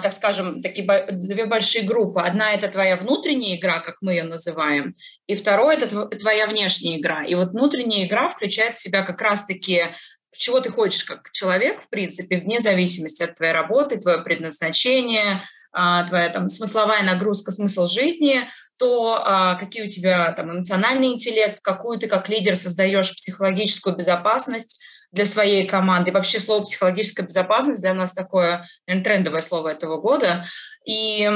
так 0.02 0.12
скажем, 0.12 0.60
такие 0.60 0.86
две 1.12 1.46
большие 1.46 1.84
группы. 1.84 2.20
Одна 2.20 2.52
это 2.52 2.68
твоя 2.68 2.96
внутренняя 2.96 3.56
игра, 3.56 3.80
как 3.80 3.96
мы 4.00 4.12
ее 4.12 4.24
называем, 4.24 4.94
и 5.26 5.36
второе 5.36 5.76
это 5.76 6.06
твоя 6.06 6.46
внешняя 6.46 6.98
игра. 6.98 7.24
И 7.24 7.34
вот 7.34 7.50
внутренняя 7.50 8.06
игра 8.06 8.28
включает 8.28 8.74
в 8.74 8.80
себя 8.80 9.02
как 9.02 9.22
раз-таки 9.22 9.94
чего 10.36 10.60
ты 10.60 10.70
хочешь 10.70 11.04
как 11.04 11.30
человек, 11.32 11.80
в 11.80 11.88
принципе, 11.88 12.38
вне 12.38 12.60
зависимости 12.60 13.22
от 13.22 13.36
твоей 13.36 13.52
работы, 13.52 13.98
твое 13.98 14.18
предназначение, 14.18 15.42
а, 15.72 16.04
твоя 16.04 16.28
там 16.28 16.48
смысловая 16.48 17.02
нагрузка, 17.02 17.50
смысл 17.50 17.86
жизни, 17.86 18.48
то 18.76 19.22
а, 19.24 19.54
какие 19.54 19.84
у 19.84 19.88
тебя 19.88 20.32
там 20.32 20.50
эмоциональный 20.50 21.12
интеллект, 21.12 21.60
какую 21.62 21.98
ты 21.98 22.06
как 22.06 22.28
лидер 22.28 22.56
создаешь 22.56 23.14
психологическую 23.14 23.96
безопасность, 23.96 24.80
для 25.14 25.26
своей 25.26 25.66
команды. 25.66 26.12
Вообще 26.12 26.40
слово 26.40 26.64
психологическая 26.64 27.24
безопасность 27.24 27.80
для 27.80 27.94
нас 27.94 28.12
такое 28.12 28.68
наверное, 28.86 29.04
трендовое 29.04 29.42
слово 29.42 29.68
этого 29.68 29.98
года. 29.98 30.44
И 30.84 31.30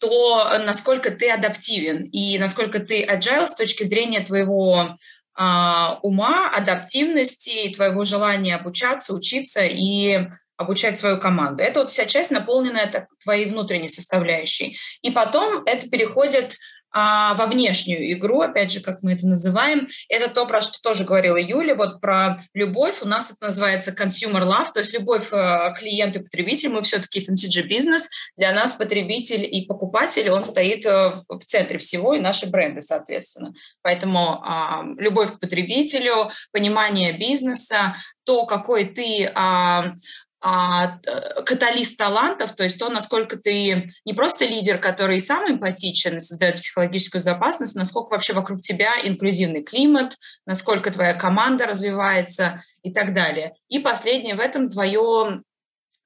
то, 0.00 0.58
насколько 0.64 1.10
ты 1.10 1.30
адаптивен 1.30 2.02
и 2.04 2.38
насколько 2.38 2.80
ты 2.80 3.04
agile 3.04 3.46
с 3.46 3.54
точки 3.54 3.84
зрения 3.84 4.20
твоего 4.20 4.96
а, 5.34 6.00
ума, 6.02 6.50
адаптивности, 6.50 7.72
твоего 7.74 8.02
желания 8.02 8.56
обучаться, 8.56 9.14
учиться 9.14 9.64
и 9.64 10.28
обучать 10.56 10.98
свою 10.98 11.18
команду. 11.18 11.62
Это 11.62 11.80
вот 11.80 11.90
вся 11.90 12.04
часть, 12.04 12.32
наполненная 12.32 12.88
так, 12.90 13.06
твоей 13.22 13.46
внутренней 13.46 13.88
составляющей. 13.88 14.76
И 15.02 15.12
потом 15.12 15.62
это 15.64 15.88
переходит 15.88 16.56
во 16.92 17.46
внешнюю 17.46 18.12
игру, 18.12 18.40
опять 18.40 18.72
же, 18.72 18.80
как 18.80 19.02
мы 19.02 19.12
это 19.12 19.26
называем. 19.26 19.88
Это 20.08 20.28
то, 20.28 20.46
про 20.46 20.60
что 20.60 20.80
тоже 20.82 21.04
говорила 21.04 21.36
Юля, 21.36 21.74
вот 21.74 22.00
про 22.00 22.38
любовь. 22.54 23.02
У 23.02 23.06
нас 23.06 23.30
это 23.30 23.46
называется 23.46 23.92
consumer 23.92 24.42
love, 24.42 24.72
то 24.72 24.80
есть 24.80 24.94
любовь 24.94 25.28
э, 25.32 25.74
клиент 25.78 26.16
и 26.16 26.22
потребитель. 26.22 26.70
Мы 26.70 26.82
все-таки 26.82 27.20
FMCG-бизнес. 27.20 28.08
Для 28.36 28.52
нас 28.52 28.72
потребитель 28.72 29.44
и 29.44 29.66
покупатель, 29.66 30.30
он 30.30 30.44
стоит 30.44 30.86
э, 30.86 31.22
в 31.28 31.40
центре 31.44 31.78
всего, 31.78 32.14
и 32.14 32.20
наши 32.20 32.46
бренды, 32.46 32.80
соответственно. 32.80 33.52
Поэтому 33.82 34.42
а, 34.42 34.84
любовь 34.96 35.32
к 35.32 35.40
потребителю, 35.40 36.30
понимание 36.52 37.12
бизнеса, 37.12 37.96
то, 38.24 38.46
какой 38.46 38.84
ты 38.84 39.30
а, 39.34 39.68
а, 39.68 39.94
каталист 40.40 41.98
талантов, 41.98 42.52
то 42.52 42.62
есть 42.62 42.78
то, 42.78 42.88
насколько 42.90 43.36
ты 43.36 43.90
не 44.04 44.12
просто 44.12 44.44
лидер, 44.44 44.78
который 44.78 45.20
сам 45.20 45.50
эмпатичен, 45.50 46.20
создает 46.20 46.56
психологическую 46.56 47.20
безопасность, 47.20 47.74
насколько 47.74 48.10
вообще 48.10 48.34
вокруг 48.34 48.60
тебя 48.60 48.94
инклюзивный 49.02 49.64
климат, 49.64 50.16
насколько 50.46 50.92
твоя 50.92 51.14
команда 51.14 51.66
развивается 51.66 52.62
и 52.82 52.92
так 52.92 53.12
далее. 53.12 53.54
И 53.68 53.80
последнее 53.80 54.36
в 54.36 54.40
этом 54.40 54.68
твое 54.68 55.42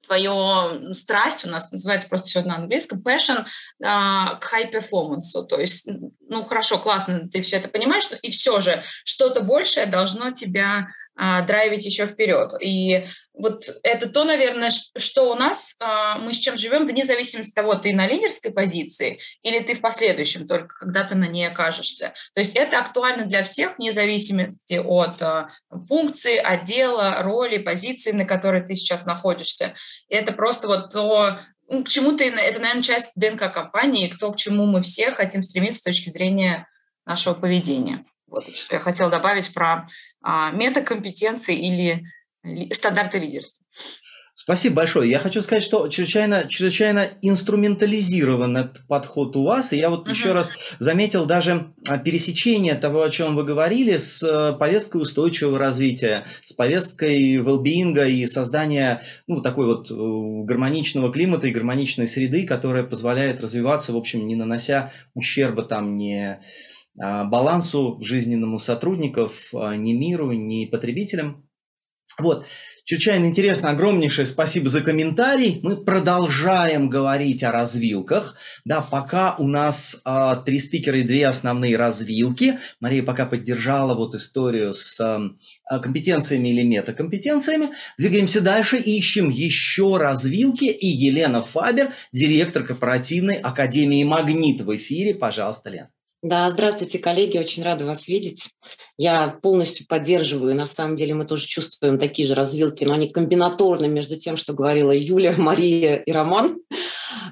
твое 0.05 0.93
страсть, 0.93 1.45
у 1.45 1.49
нас 1.49 1.71
называется 1.71 2.09
просто 2.09 2.27
все 2.27 2.41
на 2.41 2.55
английском, 2.55 3.01
passion 3.01 3.45
uh, 3.81 4.37
к 4.39 4.53
high 4.53 4.71
performance. 4.71 5.31
То 5.47 5.59
есть, 5.59 5.87
ну 6.27 6.43
хорошо, 6.43 6.77
классно, 6.77 7.29
ты 7.29 7.41
все 7.41 7.57
это 7.57 7.69
понимаешь, 7.69 8.09
и 8.21 8.29
все 8.29 8.59
же 8.59 8.83
что-то 9.05 9.41
большее 9.41 9.85
должно 9.85 10.31
тебя 10.31 10.87
а, 11.15 11.41
драйвить 11.41 11.85
еще 11.85 12.07
вперед. 12.07 12.53
И 12.59 13.05
вот 13.33 13.65
это 13.83 14.09
то, 14.09 14.23
наверное, 14.23 14.71
что 14.97 15.31
у 15.31 15.35
нас, 15.35 15.75
а, 15.79 16.17
мы 16.17 16.33
с 16.33 16.37
чем 16.37 16.57
живем, 16.57 16.87
вне 16.87 17.03
зависимости 17.03 17.51
от 17.51 17.55
того, 17.55 17.75
ты 17.75 17.93
на 17.93 18.07
лидерской 18.07 18.51
позиции 18.51 19.19
или 19.43 19.59
ты 19.59 19.75
в 19.75 19.81
последующем, 19.81 20.47
только 20.47 20.75
когда 20.79 21.03
ты 21.03 21.13
на 21.15 21.25
ней 21.25 21.47
окажешься. 21.47 22.13
То 22.33 22.41
есть 22.41 22.55
это 22.55 22.79
актуально 22.79 23.25
для 23.25 23.43
всех, 23.43 23.77
вне 23.77 23.91
зависимости 23.91 24.75
от 24.83 25.21
а, 25.21 25.49
функции, 25.87 26.35
отдела, 26.37 27.17
роли, 27.21 27.57
позиции, 27.57 28.11
на 28.11 28.25
которой 28.25 28.65
ты 28.65 28.75
сейчас 28.75 29.05
находишься. 29.05 29.75
И 30.09 30.15
это 30.15 30.33
просто 30.33 30.67
вот 30.67 30.91
то, 30.91 31.39
ну, 31.69 31.83
к 31.83 31.89
чему 31.89 32.13
ты, 32.13 32.29
это, 32.29 32.59
наверное, 32.59 32.81
часть 32.81 33.11
ДНК 33.15 33.53
компании, 33.53 34.11
то, 34.19 34.31
к 34.31 34.37
чему 34.37 34.65
мы 34.65 34.81
все 34.81 35.11
хотим 35.11 35.43
стремиться 35.43 35.79
с 35.79 35.83
точки 35.83 36.09
зрения 36.09 36.67
нашего 37.05 37.35
поведения. 37.35 38.03
Вот 38.27 38.47
что 38.47 38.75
я 38.75 38.81
хотела 38.81 39.11
добавить 39.11 39.53
про 39.53 39.85
метакомпетенции 40.23 41.55
или 41.55 42.03
стандарты 42.71 43.19
лидерства. 43.19 43.63
Спасибо 44.35 44.77
большое. 44.77 45.09
Я 45.09 45.19
хочу 45.19 45.41
сказать, 45.41 45.63
что 45.63 45.87
чрезвычайно, 45.87 46.45
чрезвычайно 46.49 47.07
инструментализирован 47.21 48.57
этот 48.57 48.85
подход 48.87 49.35
у 49.37 49.43
вас. 49.43 49.71
И 49.71 49.77
я 49.77 49.89
вот 49.89 50.07
uh-huh. 50.07 50.11
еще 50.11 50.33
раз 50.33 50.51
заметил 50.79 51.25
даже 51.25 51.71
а, 51.87 51.99
пересечение 51.99 52.73
того, 52.73 53.03
о 53.03 53.09
чем 53.09 53.35
вы 53.35 53.43
говорили, 53.43 53.95
с 53.95 54.23
э, 54.23 54.57
повесткой 54.57 55.03
устойчивого 55.03 55.59
развития, 55.59 56.25
с 56.41 56.51
повесткой 56.51 57.37
велбинга 57.37 58.05
и 58.05 58.25
создания 58.25 59.03
ну, 59.27 59.41
такой 59.41 59.67
вот 59.67 59.91
э, 59.91 59.93
гармоничного 59.93 61.11
климата 61.13 61.47
и 61.47 61.51
гармоничной 61.51 62.07
среды, 62.07 62.45
которая 62.45 62.83
позволяет 62.83 63.39
развиваться, 63.39 63.93
в 63.93 63.97
общем, 63.97 64.27
не 64.27 64.35
нанося 64.35 64.91
ущерба 65.13 65.61
там 65.61 65.95
не 65.95 66.31
а, 66.31 66.39
балансу 66.95 67.99
жизненному 68.01 68.59
сотрудников, 68.59 69.49
а, 69.53 69.75
ни 69.75 69.93
миру, 69.93 70.31
ни 70.31 70.65
потребителям. 70.65 71.43
Вот, 72.19 72.45
чрезвычайно 72.83 73.25
интересно, 73.25 73.71
огромнейшее 73.71 74.27
спасибо 74.27 74.69
за 74.69 74.81
комментарий. 74.81 75.59
Мы 75.63 75.83
продолжаем 75.83 76.87
говорить 76.87 77.43
о 77.43 77.51
развилках. 77.51 78.35
Да, 78.65 78.81
пока 78.81 79.35
у 79.39 79.47
нас 79.47 79.99
э, 80.05 80.35
три 80.45 80.59
спикера 80.59 80.99
и 80.99 81.03
две 81.03 81.27
основные 81.27 81.75
развилки. 81.75 82.59
Мария 82.79 83.01
пока 83.01 83.25
поддержала 83.25 83.95
вот 83.95 84.13
историю 84.13 84.73
с 84.73 84.99
э, 84.99 85.79
компетенциями 85.79 86.49
или 86.49 86.61
метакомпетенциями. 86.61 87.69
Двигаемся 87.97 88.41
дальше, 88.41 88.77
ищем 88.77 89.29
еще 89.29 89.97
развилки. 89.97 90.65
И 90.65 90.85
Елена 90.85 91.41
Фабер, 91.41 91.93
директор 92.11 92.63
корпоративной 92.63 93.37
академии 93.37 94.03
«Магнит» 94.03 94.61
в 94.61 94.75
эфире. 94.75 95.15
Пожалуйста, 95.15 95.71
Лена. 95.71 95.89
Да, 96.23 96.49
здравствуйте, 96.49 96.99
коллеги, 96.99 97.37
очень 97.37 97.63
рада 97.63 97.85
вас 97.85 98.07
видеть. 98.07 98.45
Я 98.97 99.37
полностью 99.41 99.85
поддерживаю, 99.85 100.55
на 100.55 100.65
самом 100.65 100.95
деле 100.95 101.13
мы 101.13 101.25
тоже 101.25 101.45
чувствуем 101.47 101.99
такие 101.99 102.25
же 102.25 102.33
развилки, 102.33 102.85
но 102.85 102.93
они 102.93 103.09
комбинаторны 103.09 103.89
между 103.89 104.15
тем, 104.17 104.37
что 104.37 104.53
говорила 104.53 104.91
Юля, 104.95 105.33
Мария 105.37 105.97
и 105.97 106.11
Роман. 106.13 106.61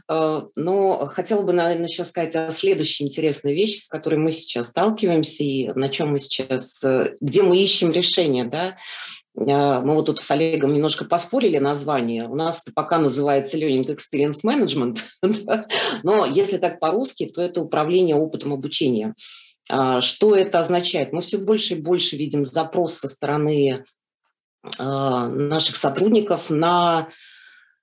Э, 0.10 0.42
но 0.56 1.06
хотела 1.06 1.44
бы, 1.44 1.54
наверное, 1.54 1.88
сейчас 1.88 2.10
сказать 2.10 2.36
о 2.36 2.52
следующей 2.52 3.06
интересной 3.06 3.54
вещи, 3.54 3.80
с 3.80 3.88
которой 3.88 4.16
мы 4.16 4.34
сейчас 4.34 4.68
сталкиваемся 4.68 5.46
и 5.46 5.70
на 5.70 5.88
чем 5.88 6.10
мы 6.10 6.20
сейчас, 6.20 6.84
э, 6.84 7.16
где 7.22 7.44
мы 7.44 7.64
ищем 7.64 7.94
решение, 7.94 8.44
да. 8.44 8.76
А, 9.38 9.82
мы 9.82 9.96
вот 9.96 10.08
тут 10.08 10.20
с 10.20 10.32
Олегом 10.32 10.74
немножко 10.74 11.06
поспорили 11.06 11.58
название. 11.58 12.28
У 12.28 12.36
нас 12.36 12.64
пока 12.76 13.00
называется 13.00 13.58
Learning 13.58 13.88
Experience 13.88 14.44
Management, 14.46 15.00
но 16.04 16.26
если 16.26 16.58
так 16.58 16.80
по-русски, 16.80 17.28
то 17.28 17.42
это 17.42 17.62
управление 17.62 18.16
опытом 18.16 18.54
обучения. 18.54 19.16
А, 19.70 20.02
что 20.02 20.36
это 20.36 20.60
означает? 20.60 21.14
Мы 21.14 21.22
все 21.22 21.38
больше 21.38 21.76
и 21.76 21.82
больше 21.82 22.18
видим 22.18 22.46
запрос 22.46 22.96
со 22.96 23.08
стороны 23.08 23.86
а, 24.78 25.28
наших 25.30 25.76
сотрудников 25.78 26.50
на 26.50 27.10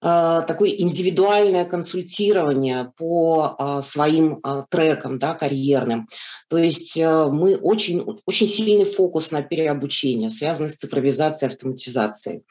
такое 0.01 0.71
индивидуальное 0.71 1.65
консультирование 1.65 2.93
по 2.97 3.57
а, 3.59 3.83
своим 3.83 4.39
а, 4.43 4.65
трекам 4.71 5.19
да, 5.19 5.35
карьерным. 5.35 6.09
То 6.49 6.57
есть 6.57 6.97
э, 6.97 7.27
мы 7.27 7.57
очень, 7.57 8.05
очень 8.25 8.49
сильный 8.49 8.85
фокус 8.85 9.33
на 9.33 9.43
переобучение, 9.43 10.31
связанный 10.31 10.71
с 10.71 10.77
цифровизацией, 10.77 11.53
автоматизацией. 11.53 12.43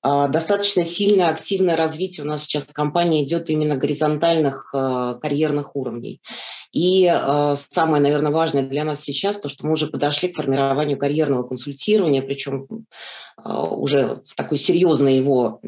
А, 0.00 0.28
достаточно 0.28 0.84
сильное 0.84 1.28
активное 1.28 1.76
развитие 1.76 2.24
у 2.24 2.28
нас 2.28 2.44
сейчас 2.44 2.64
в 2.64 2.72
компании 2.72 3.24
идет 3.24 3.50
именно 3.50 3.76
горизонтальных 3.76 4.70
э, 4.72 5.18
карьерных 5.20 5.74
уровней. 5.74 6.20
И 6.72 7.04
самое, 7.54 8.02
наверное, 8.02 8.32
важное 8.32 8.62
для 8.62 8.84
нас 8.84 9.02
сейчас, 9.02 9.38
то, 9.38 9.50
что 9.50 9.66
мы 9.66 9.74
уже 9.74 9.88
подошли 9.88 10.28
к 10.28 10.36
формированию 10.36 10.96
карьерного 10.96 11.42
консультирования, 11.42 12.22
причем 12.22 12.66
уже 13.44 14.22
в 14.26 14.34
такой 14.34 14.56
серьезной 14.56 15.16
его 15.16 15.60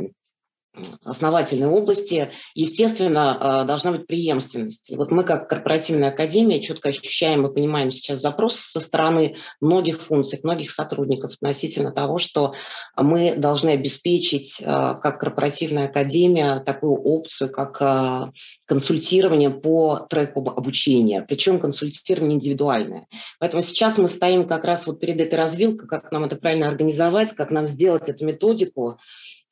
основательной 1.05 1.69
области, 1.69 2.33
естественно, 2.55 3.61
а, 3.61 3.65
должна 3.65 3.93
быть 3.93 4.07
преемственность. 4.07 4.91
И 4.91 4.97
вот 4.97 5.11
мы, 5.11 5.23
как 5.23 5.49
корпоративная 5.49 6.09
академия, 6.09 6.61
четко 6.61 6.89
ощущаем 6.89 7.47
и 7.47 7.55
понимаем 7.55 7.93
сейчас 7.93 8.21
запрос 8.21 8.57
со 8.57 8.81
стороны 8.81 9.37
многих 9.61 10.01
функций, 10.01 10.41
многих 10.43 10.71
сотрудников 10.73 11.35
относительно 11.35 11.93
того, 11.93 12.19
что 12.19 12.55
мы 12.97 13.37
должны 13.37 13.71
обеспечить, 13.71 14.61
а, 14.65 14.95
как 14.95 15.21
корпоративная 15.21 15.87
академия, 15.87 16.61
такую 16.61 16.95
опцию, 16.95 17.51
как 17.51 17.81
а, 17.81 18.33
консультирование 18.67 19.51
по 19.51 20.07
треку 20.11 20.41
обучения, 20.41 21.25
причем 21.27 21.61
консультирование 21.61 22.37
индивидуальное. 22.37 23.07
Поэтому 23.39 23.63
сейчас 23.63 23.99
мы 23.99 24.09
стоим 24.09 24.47
как 24.47 24.65
раз 24.65 24.87
вот 24.87 24.99
перед 24.99 25.21
этой 25.21 25.37
развилкой, 25.37 25.87
как 25.87 26.11
нам 26.11 26.25
это 26.25 26.37
правильно 26.37 26.69
организовать, 26.69 27.33
как 27.35 27.51
нам 27.51 27.67
сделать 27.67 28.09
эту 28.09 28.25
методику, 28.25 28.99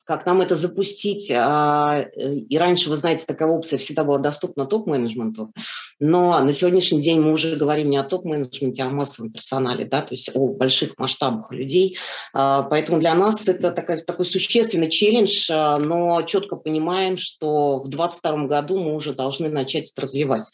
как 0.05 0.25
нам 0.25 0.41
это 0.41 0.55
запустить. 0.55 1.31
А, 1.31 2.05
э, 2.15 2.35
и 2.35 2.57
раньше, 2.57 2.89
вы 2.89 2.97
знаете, 2.97 3.25
такая 3.25 3.47
опция 3.49 3.79
всегда 3.79 4.03
была 4.03 4.17
доступна 4.17 4.65
топ-менеджменту, 4.65 5.53
но 5.99 6.39
на 6.39 6.51
сегодняшний 6.51 7.01
день 7.01 7.21
мы 7.21 7.31
уже 7.31 7.55
говорим 7.55 7.89
не 7.89 7.97
о 7.97 8.03
топ-менеджменте, 8.03 8.83
а 8.83 8.87
о 8.87 8.89
массовом 8.89 9.31
персонале, 9.31 9.85
да, 9.85 10.01
то 10.01 10.13
есть 10.13 10.29
о 10.33 10.47
больших 10.47 10.97
масштабах 10.97 11.51
людей. 11.51 11.97
А, 12.33 12.63
поэтому 12.63 12.99
для 12.99 13.15
нас 13.15 13.47
это 13.47 13.71
такой, 13.71 14.01
такой 14.01 14.25
существенный 14.25 14.89
челлендж, 14.89 15.47
а, 15.49 15.77
но 15.77 16.21
четко 16.23 16.57
понимаем, 16.57 17.17
что 17.17 17.79
в 17.79 17.87
2022 17.89 18.47
году 18.47 18.79
мы 18.79 18.95
уже 18.95 19.13
должны 19.13 19.49
начать 19.49 19.91
это 19.91 20.01
развивать. 20.01 20.51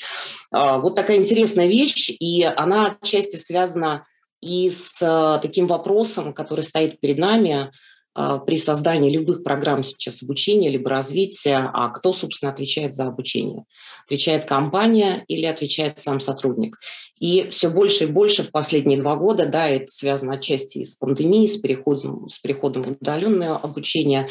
Вот 0.52 0.96
такая 0.96 1.18
интересная 1.18 1.68
вещь, 1.68 2.10
и 2.10 2.44
она 2.44 2.98
отчасти 3.02 3.36
связана 3.36 4.06
и 4.42 4.70
с 4.70 5.40
таким 5.42 5.68
вопросом, 5.68 6.34
который 6.34 6.62
стоит 6.62 7.00
перед 7.00 7.18
нами– 7.18 7.72
при 8.14 8.58
создании 8.58 9.12
любых 9.12 9.44
программ 9.44 9.84
сейчас 9.84 10.24
обучения 10.24 10.70
либо 10.70 10.90
развития, 10.90 11.70
а 11.74 11.90
кто, 11.90 12.12
собственно, 12.12 12.52
отвечает 12.52 12.94
за 12.94 13.06
обучение? 13.06 13.66
Отвечает 14.06 14.46
компания 14.46 15.24
или 15.28 15.46
отвечает 15.46 16.00
сам 16.00 16.20
сотрудник? 16.20 16.78
И 17.20 17.50
все 17.52 17.70
больше 17.70 18.06
и 18.06 18.08
больше 18.08 18.44
в 18.44 18.52
последние 18.52 19.00
два 19.00 19.16
года, 19.16 19.46
да, 19.46 19.68
это 19.68 19.88
связано 19.88 20.34
отчасти 20.34 20.84
с 20.84 20.96
пандемией, 20.96 21.48
с 21.48 21.58
переходом, 21.58 22.28
с 22.28 22.40
переходом 22.40 22.84
в 22.84 22.92
удаленное 22.92 23.56
обучение, 23.56 24.30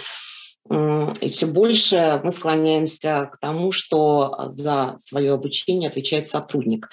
и 0.70 1.30
все 1.30 1.46
больше 1.46 2.20
мы 2.22 2.30
склоняемся 2.30 3.30
к 3.32 3.38
тому, 3.40 3.72
что 3.72 4.34
за 4.48 4.96
свое 4.98 5.32
обучение 5.32 5.88
отвечает 5.88 6.26
сотрудник. 6.26 6.90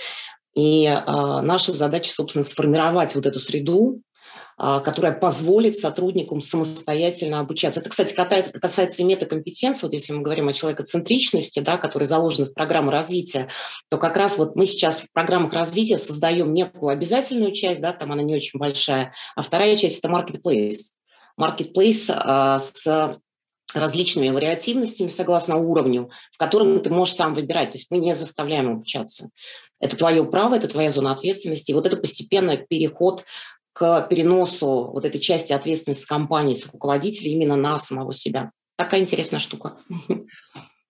И 0.56 0.86
э, 0.86 1.02
наша 1.42 1.74
задача, 1.74 2.14
собственно, 2.14 2.44
сформировать 2.44 3.14
вот 3.16 3.26
эту 3.26 3.40
среду, 3.40 4.00
а, 4.05 4.05
которая 4.58 5.12
позволит 5.12 5.78
сотрудникам 5.78 6.40
самостоятельно 6.42 7.40
обучаться. 7.40 7.82
Это, 7.82 7.90
кстати, 7.90 8.14
касается, 8.16 8.60
касается 8.60 9.04
метакомпетенции. 9.04 9.82
Вот 9.84 9.94
если 9.94 10.14
мы 10.14 10.22
говорим 10.22 10.48
о 10.48 10.54
человекоцентричности, 10.54 11.60
да, 11.60 11.78
которая 11.78 12.08
заложена 12.08 12.46
в 12.46 12.54
программу 12.54 12.90
развития, 12.90 13.50
то 13.90 13.98
как 13.98 14.16
раз 14.16 14.38
вот 14.38 14.56
мы 14.56 14.66
сейчас 14.66 15.04
в 15.04 15.12
программах 15.12 15.54
развития 15.54 15.98
создаем 15.98 16.54
некую 16.54 16.90
обязательную 16.90 17.52
часть, 17.52 17.82
да, 17.82 17.92
там 17.94 18.12
она 18.12 18.24
не 18.24 18.34
очень 18.34 18.58
большая, 18.60 19.14
а 19.36 19.42
вторая 19.42 19.76
часть– 19.76 20.00
это 20.04 20.08
marketplace. 20.08 20.96
Marketplace 21.38 22.10
а, 22.10 22.60
с 22.60 23.20
различными 23.74 24.30
вариативностями 24.30 25.10
согласно 25.10 25.58
уровню, 25.58 26.10
в 26.32 26.38
котором 26.38 26.82
ты 26.82 26.90
можешь 26.90 27.16
сам 27.16 27.34
выбирать. 27.34 27.72
То 27.72 27.78
есть 27.78 27.92
мы 27.92 27.98
не 27.98 28.16
заставляем 28.16 28.72
обучаться. 28.72 29.30
Это 29.80 29.98
твое 29.98 30.24
право, 30.24 30.56
это 30.56 30.68
твоя 30.68 30.90
зона 30.90 31.12
ответственности. 31.12 31.72
И 31.72 31.74
вот 31.74 31.86
это 31.86 31.98
постепенный 31.98 32.58
переход 32.58 33.26
к 33.76 34.08
переносу 34.10 34.90
вот 34.94 35.04
этой 35.04 35.20
части 35.20 35.52
ответственности 35.52 36.08
компании, 36.08 36.54
с 36.54 36.66
руководителя 36.66 37.30
именно 37.30 37.58
на 37.58 37.78
самого 37.78 38.14
себя. 38.14 38.52
Такая 38.78 39.02
интересная 39.02 39.42
штука. 39.42 39.76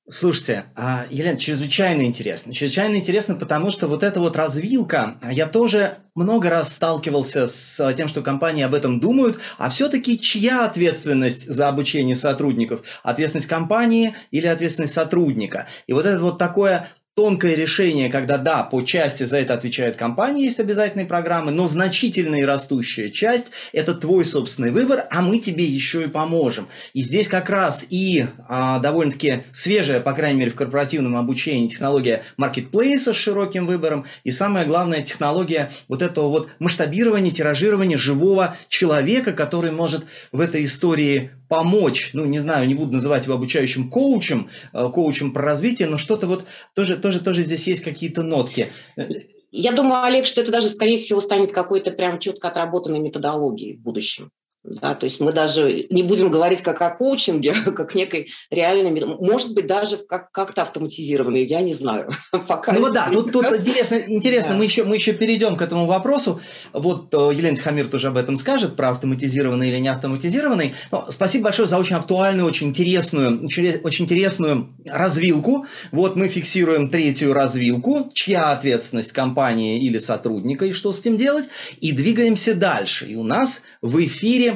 Слушайте, 0.07 0.65
а, 0.75 1.07
Елена, 1.09 1.35
чрезвычайно 1.35 2.03
интересно. 2.03 2.53
Чрезвычайно 2.53 2.97
интересно, 2.97 3.33
потому 3.33 3.71
что 3.71 3.87
вот 3.87 4.03
эта 4.03 4.19
вот 4.19 4.37
развилка, 4.37 5.19
я 5.31 5.47
тоже 5.47 5.97
много 6.13 6.51
раз 6.51 6.73
сталкивался 6.73 7.47
с 7.47 7.93
тем, 7.95 8.07
что 8.07 8.21
компании 8.21 8.63
об 8.63 8.75
этом 8.75 8.99
думают, 8.99 9.39
а 9.57 9.71
все-таки 9.71 10.19
чья 10.19 10.65
ответственность 10.65 11.47
за 11.47 11.69
обучение 11.69 12.15
сотрудников? 12.15 12.83
Ответственность 13.01 13.47
компании 13.47 14.13
или 14.29 14.45
ответственность 14.45 14.93
сотрудника? 14.93 15.67
И 15.87 15.93
вот 15.93 16.05
это 16.05 16.19
вот 16.19 16.37
такое 16.37 16.91
тонкое 17.15 17.55
решение, 17.55 18.09
когда 18.09 18.37
да, 18.37 18.63
по 18.63 18.81
части 18.81 19.23
за 19.23 19.37
это 19.37 19.53
отвечает 19.53 19.95
компания, 19.95 20.43
есть 20.43 20.59
обязательные 20.59 21.05
программы, 21.05 21.51
но 21.51 21.65
значительная 21.65 22.41
и 22.41 22.43
растущая 22.43 23.09
часть– 23.09 23.51
это 23.71 23.93
твой 23.93 24.25
собственный 24.25 24.71
выбор, 24.71 25.05
а 25.09 25.21
мы 25.21 25.39
тебе 25.39 25.63
еще 25.63 26.03
и 26.03 26.07
поможем. 26.09 26.67
И 26.93 27.01
здесь 27.01 27.29
как 27.29 27.49
раз 27.49 27.85
и 27.89 28.25
а, 28.49 28.79
довольно-таки 28.79 29.43
свежая, 29.53 30.01
по 30.01 30.11
крайней 30.11 30.39
мере, 30.39 30.51
в 30.51 30.55
корпоративном 30.55 31.15
обучении 31.15 31.69
технология 31.69 32.23
маркетплейса 32.35 33.13
с 33.13 33.15
широким 33.15 33.65
выбором, 33.65 34.05
и 34.25 34.31
самое 34.31 34.65
главное, 34.65 35.01
технология 35.01 35.71
вот 35.87 36.01
этого 36.01 36.27
вот 36.27 36.49
масштабирования, 36.59 37.31
тиражирования 37.31 37.97
живого 37.97 38.57
человека, 38.67 39.31
который 39.31 39.71
может 39.71 40.03
в 40.33 40.41
этой 40.41 40.65
истории 40.65 41.31
помочь, 41.55 42.09
ну, 42.13 42.25
не 42.25 42.39
знаю, 42.39 42.67
не 42.67 42.75
буду 42.75 42.91
называть 42.91 43.23
его 43.25 43.35
обучающим 43.35 43.89
коучем, 43.89 44.49
э, 44.73 44.89
коучем 44.93 45.31
про 45.31 45.43
развитие, 45.43 45.87
но 45.87 45.97
что-то 45.97 46.27
вот 46.27 46.43
тоже, 46.73 46.97
тоже, 46.97 47.21
тоже 47.21 47.43
здесь 47.43 47.65
есть 47.67 47.81
какие-то 47.81 48.23
нотки. 48.23 48.73
Я 49.51 49.71
думаю, 49.71 50.03
Олег, 50.03 50.25
что 50.25 50.41
это 50.41 50.51
даже, 50.51 50.67
скорее 50.67 50.97
всего, 50.97 51.21
станет 51.21 51.53
какой-то 51.53 51.91
прям 51.91 52.19
четко 52.19 52.49
отработанной 52.49 52.99
методологией 52.99 53.77
в 53.77 53.81
будущем. 53.81 54.31
Да, 54.67 54.95
то 54.95 55.05
есть 55.05 55.19
мы 55.19 55.31
даже 55.31 55.85
не 55.91 56.01
будем 56.01 56.31
говорить 56.31 56.61
как 56.61 56.81
о 56.81 56.89
коучинге, 56.89 57.53
как 57.65 57.93
некой 57.93 58.29
реальной, 58.49 59.05
может 59.05 59.53
быть, 59.53 59.67
даже 59.67 59.97
как, 59.97 60.31
как-то 60.31 60.63
автоматизированной, 60.63 61.45
я 61.45 61.61
не 61.61 61.73
знаю. 61.73 62.09
Пока 62.47 62.73
ну 62.73 62.81
вот 62.81 62.93
да, 62.93 63.09
тут, 63.11 63.31
тут 63.31 63.45
интересно, 63.45 64.01
интересно 64.07 64.53
да. 64.53 64.57
мы, 64.57 64.63
еще, 64.63 64.83
мы 64.83 64.95
еще 64.95 65.13
перейдем 65.13 65.55
к 65.55 65.61
этому 65.61 65.85
вопросу. 65.85 66.41
Вот 66.73 67.13
э, 67.13 67.31
Елена 67.33 67.55
Тихомир 67.55 67.87
тоже 67.87 68.07
об 68.07 68.17
этом 68.17 68.37
скажет, 68.37 68.75
про 68.75 68.89
автоматизированный 68.89 69.69
или 69.69 69.77
не 69.77 69.89
автоматизированный. 69.89 70.73
Но 70.91 71.05
спасибо 71.09 71.45
большое 71.45 71.67
за 71.67 71.77
очень 71.77 71.97
актуальную, 71.97 72.47
очень 72.47 72.67
интересную, 72.67 73.45
очень 73.45 74.05
интересную 74.05 74.73
развилку. 74.87 75.67
Вот 75.91 76.15
мы 76.15 76.27
фиксируем 76.27 76.89
третью 76.89 77.33
развилку, 77.33 78.09
чья 78.13 78.51
ответственность 78.51 79.11
компании 79.11 79.79
или 79.83 79.99
сотрудника, 79.99 80.65
и 80.65 80.71
что 80.71 80.91
с 80.91 81.01
этим 81.01 81.17
делать, 81.17 81.45
и 81.81 81.91
двигаемся 81.91 82.55
дальше. 82.55 83.05
И 83.05 83.15
у 83.15 83.23
нас 83.23 83.61
в 83.81 84.03
эфире 84.03 84.54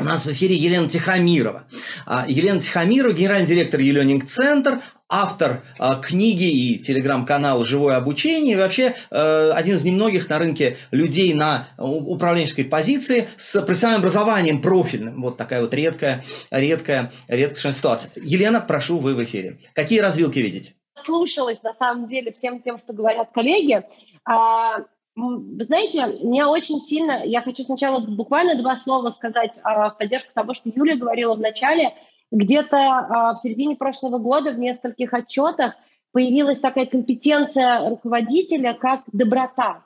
у 0.00 0.04
нас 0.04 0.26
в 0.26 0.32
эфире 0.32 0.56
Елена 0.56 0.88
Тихомирова. 0.88 1.66
А, 2.06 2.24
Елена 2.26 2.60
Тихомирова, 2.60 3.12
генеральный 3.12 3.46
директор 3.46 3.80
Еленинг 3.80 4.26
Центр, 4.26 4.80
автор 5.08 5.62
а, 5.78 5.96
книги 5.96 6.50
и 6.50 6.78
телеграм-канала 6.78 7.64
«Живое 7.64 7.96
обучение», 7.96 8.54
и 8.54 8.56
вообще 8.56 8.94
э, 9.10 9.50
один 9.50 9.76
из 9.76 9.84
немногих 9.84 10.28
на 10.28 10.38
рынке 10.38 10.76
людей 10.90 11.32
на 11.34 11.68
управленческой 11.78 12.64
позиции 12.64 13.28
с 13.36 13.60
профессиональным 13.62 14.02
образованием 14.02 14.60
профильным. 14.60 15.22
Вот 15.22 15.36
такая 15.36 15.60
вот 15.60 15.72
редкая, 15.74 16.24
редкая, 16.50 17.12
редкая 17.28 17.72
ситуация. 17.72 18.10
Елена, 18.16 18.60
прошу, 18.60 18.98
вы 18.98 19.14
в 19.14 19.22
эфире. 19.22 19.58
Какие 19.74 20.00
развилки 20.00 20.38
видите? 20.38 20.74
Слушалась, 21.04 21.62
на 21.62 21.74
самом 21.74 22.06
деле, 22.06 22.32
всем 22.32 22.60
тем, 22.62 22.78
что 22.78 22.92
говорят 22.92 23.30
коллеги. 23.32 23.82
А, 24.24 24.78
знаете, 25.16 26.06
меня 26.22 26.48
очень 26.48 26.80
сильно, 26.80 27.24
я 27.24 27.40
хочу 27.40 27.62
сначала 27.62 28.00
буквально 28.00 28.56
два 28.56 28.76
слова 28.76 29.10
сказать 29.10 29.60
а, 29.62 29.90
в 29.90 29.98
поддержку 29.98 30.32
того, 30.34 30.54
что 30.54 30.70
Юля 30.74 30.96
говорила 30.96 31.34
в 31.34 31.40
начале. 31.40 31.94
Где-то 32.32 32.76
а, 32.76 33.34
в 33.34 33.38
середине 33.38 33.76
прошлого 33.76 34.18
года 34.18 34.52
в 34.52 34.58
нескольких 34.58 35.12
отчетах 35.14 35.74
появилась 36.12 36.58
такая 36.58 36.86
компетенция 36.86 37.88
руководителя, 37.88 38.74
как 38.74 39.02
доброта. 39.12 39.84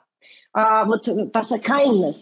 Uh, 0.51 0.83
вот 0.85 1.03
та 1.31 1.41
kindness. 1.41 2.15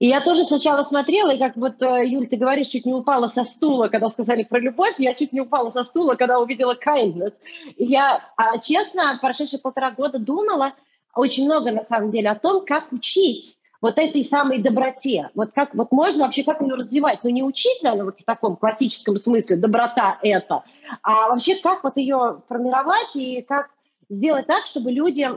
И 0.00 0.08
я 0.08 0.20
тоже 0.20 0.44
сначала 0.44 0.84
смотрела, 0.84 1.30
и 1.30 1.38
как 1.38 1.56
вот, 1.56 1.80
э, 1.80 2.06
Юль, 2.06 2.26
ты 2.26 2.36
говоришь, 2.36 2.66
чуть 2.66 2.84
не 2.84 2.92
упала 2.92 3.28
со 3.28 3.44
стула, 3.44 3.88
когда 3.88 4.10
сказали 4.10 4.42
про 4.42 4.60
любовь, 4.60 4.96
я 4.98 5.14
чуть 5.14 5.32
не 5.32 5.40
упала 5.40 5.70
со 5.70 5.84
стула, 5.84 6.14
когда 6.14 6.40
увидела 6.40 6.76
kindness. 6.76 7.32
И 7.76 7.86
я, 7.86 8.22
а, 8.36 8.58
честно, 8.58 9.18
прошедшие 9.22 9.60
полтора 9.60 9.92
года 9.92 10.18
думала, 10.18 10.74
очень 11.14 11.44
много, 11.44 11.70
на 11.70 11.84
самом 11.84 12.10
деле, 12.10 12.30
о 12.30 12.38
том, 12.38 12.64
как 12.64 12.92
учить 12.92 13.56
вот 13.80 13.98
этой 13.98 14.24
самой 14.24 14.58
доброте. 14.58 15.30
Вот 15.34 15.52
как 15.52 15.74
вот 15.74 15.90
можно 15.90 16.24
вообще 16.24 16.44
как 16.44 16.60
ее 16.60 16.74
развивать? 16.74 17.20
Ну, 17.22 17.30
не 17.30 17.42
учить, 17.42 17.82
наверное, 17.82 18.06
вот 18.06 18.20
в 18.20 18.24
таком 18.24 18.56
классическом 18.56 19.18
смысле, 19.18 19.56
доброта 19.56 20.18
это, 20.22 20.64
а 21.02 21.28
вообще 21.30 21.56
как 21.56 21.82
вот 21.82 21.96
ее 21.96 22.42
формировать 22.48 23.14
и 23.14 23.42
как 23.42 23.70
сделать 24.08 24.46
так, 24.46 24.66
чтобы 24.66 24.90
люди 24.90 25.28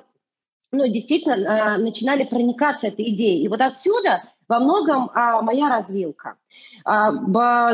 ну, 0.72 0.88
действительно 0.88 1.34
э, 1.34 1.78
начинали 1.78 2.24
проникаться 2.24 2.88
этой 2.88 3.10
идеей. 3.14 3.44
И 3.44 3.48
вот 3.48 3.62
отсюда 3.62 4.24
во 4.48 4.60
многом 4.60 5.10
э, 5.10 5.42
моя 5.42 5.70
развилка. 5.70 6.36
Э, 6.86 7.12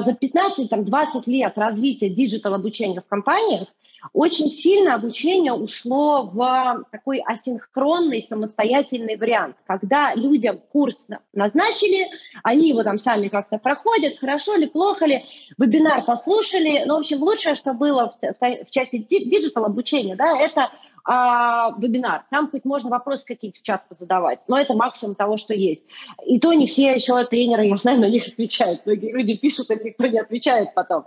за 0.01 0.11
15-20 0.11 1.23
лет 1.25 1.57
развития 1.57 2.09
digital-обучения 2.09 3.01
в 3.01 3.07
компаниях 3.07 3.69
очень 4.13 4.47
сильно 4.47 4.95
обучение 4.95 5.53
ушло 5.53 6.23
в 6.23 6.85
такой 6.91 7.19
асинхронный 7.19 8.25
самостоятельный 8.27 9.17
вариант, 9.17 9.57
когда 9.67 10.13
людям 10.15 10.59
курс 10.71 11.07
назначили, 11.33 12.07
они 12.43 12.69
его 12.69 12.83
там 12.83 12.99
сами 12.99 13.27
как-то 13.27 13.57
проходят, 13.57 14.17
хорошо 14.19 14.55
ли, 14.55 14.67
плохо 14.67 15.05
ли, 15.05 15.25
вебинар 15.57 16.03
послушали. 16.05 16.83
Ну, 16.85 16.95
в 16.95 16.99
общем, 16.99 17.21
лучшее, 17.21 17.55
что 17.55 17.73
было 17.73 18.11
в, 18.11 18.21
в, 18.21 18.65
в 18.65 18.69
части 18.71 18.97
digital 18.97 19.65
обучения, 19.65 20.15
да, 20.15 20.37
это 20.37 20.71
а, 21.05 21.71
вебинар. 21.77 22.25
Там 22.29 22.49
хоть 22.49 22.65
можно 22.65 22.89
вопросы 22.89 23.25
какие-то 23.25 23.59
в 23.59 23.63
чат 23.63 23.87
позадавать, 23.87 24.39
но 24.47 24.59
это 24.59 24.75
максимум 24.75 25.15
того, 25.15 25.37
что 25.37 25.53
есть. 25.53 25.81
И 26.25 26.39
то 26.39 26.53
не 26.53 26.67
все 26.67 26.93
еще 26.93 27.23
тренеры, 27.25 27.65
я 27.65 27.75
знаю, 27.77 27.99
на 27.99 28.09
них 28.09 28.27
отвечают. 28.27 28.85
Многие 28.85 29.11
люди 29.11 29.35
пишут, 29.35 29.71
а 29.71 29.75
никто 29.75 30.07
не 30.07 30.19
отвечает 30.19 30.73
потом. 30.73 31.05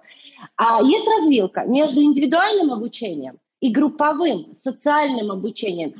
А 0.56 0.82
есть 0.82 1.06
развилка 1.06 1.64
между 1.64 2.02
индивидуальным 2.02 2.72
обучением 2.72 3.38
и 3.62 3.70
групповым 3.70 4.56
социальным 4.64 5.30
обучением. 5.30 5.94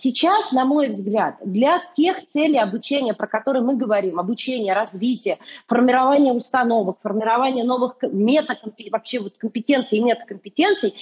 Сейчас, 0.00 0.50
на 0.50 0.64
мой 0.64 0.88
взгляд, 0.88 1.36
для 1.44 1.82
тех 1.94 2.26
целей 2.28 2.58
обучения, 2.58 3.12
про 3.12 3.26
которые 3.26 3.62
мы 3.62 3.76
говорим, 3.76 4.18
обучение, 4.18 4.72
развитие, 4.72 5.38
формирование 5.68 6.32
установок, 6.32 7.00
формирование 7.02 7.64
новых 7.64 7.96
метакомпетенций, 8.00 8.90
вообще 8.90 9.20
вот 9.20 9.36
компетенций 9.36 9.98
и 9.98 10.02
метакомпетенций, 10.02 10.94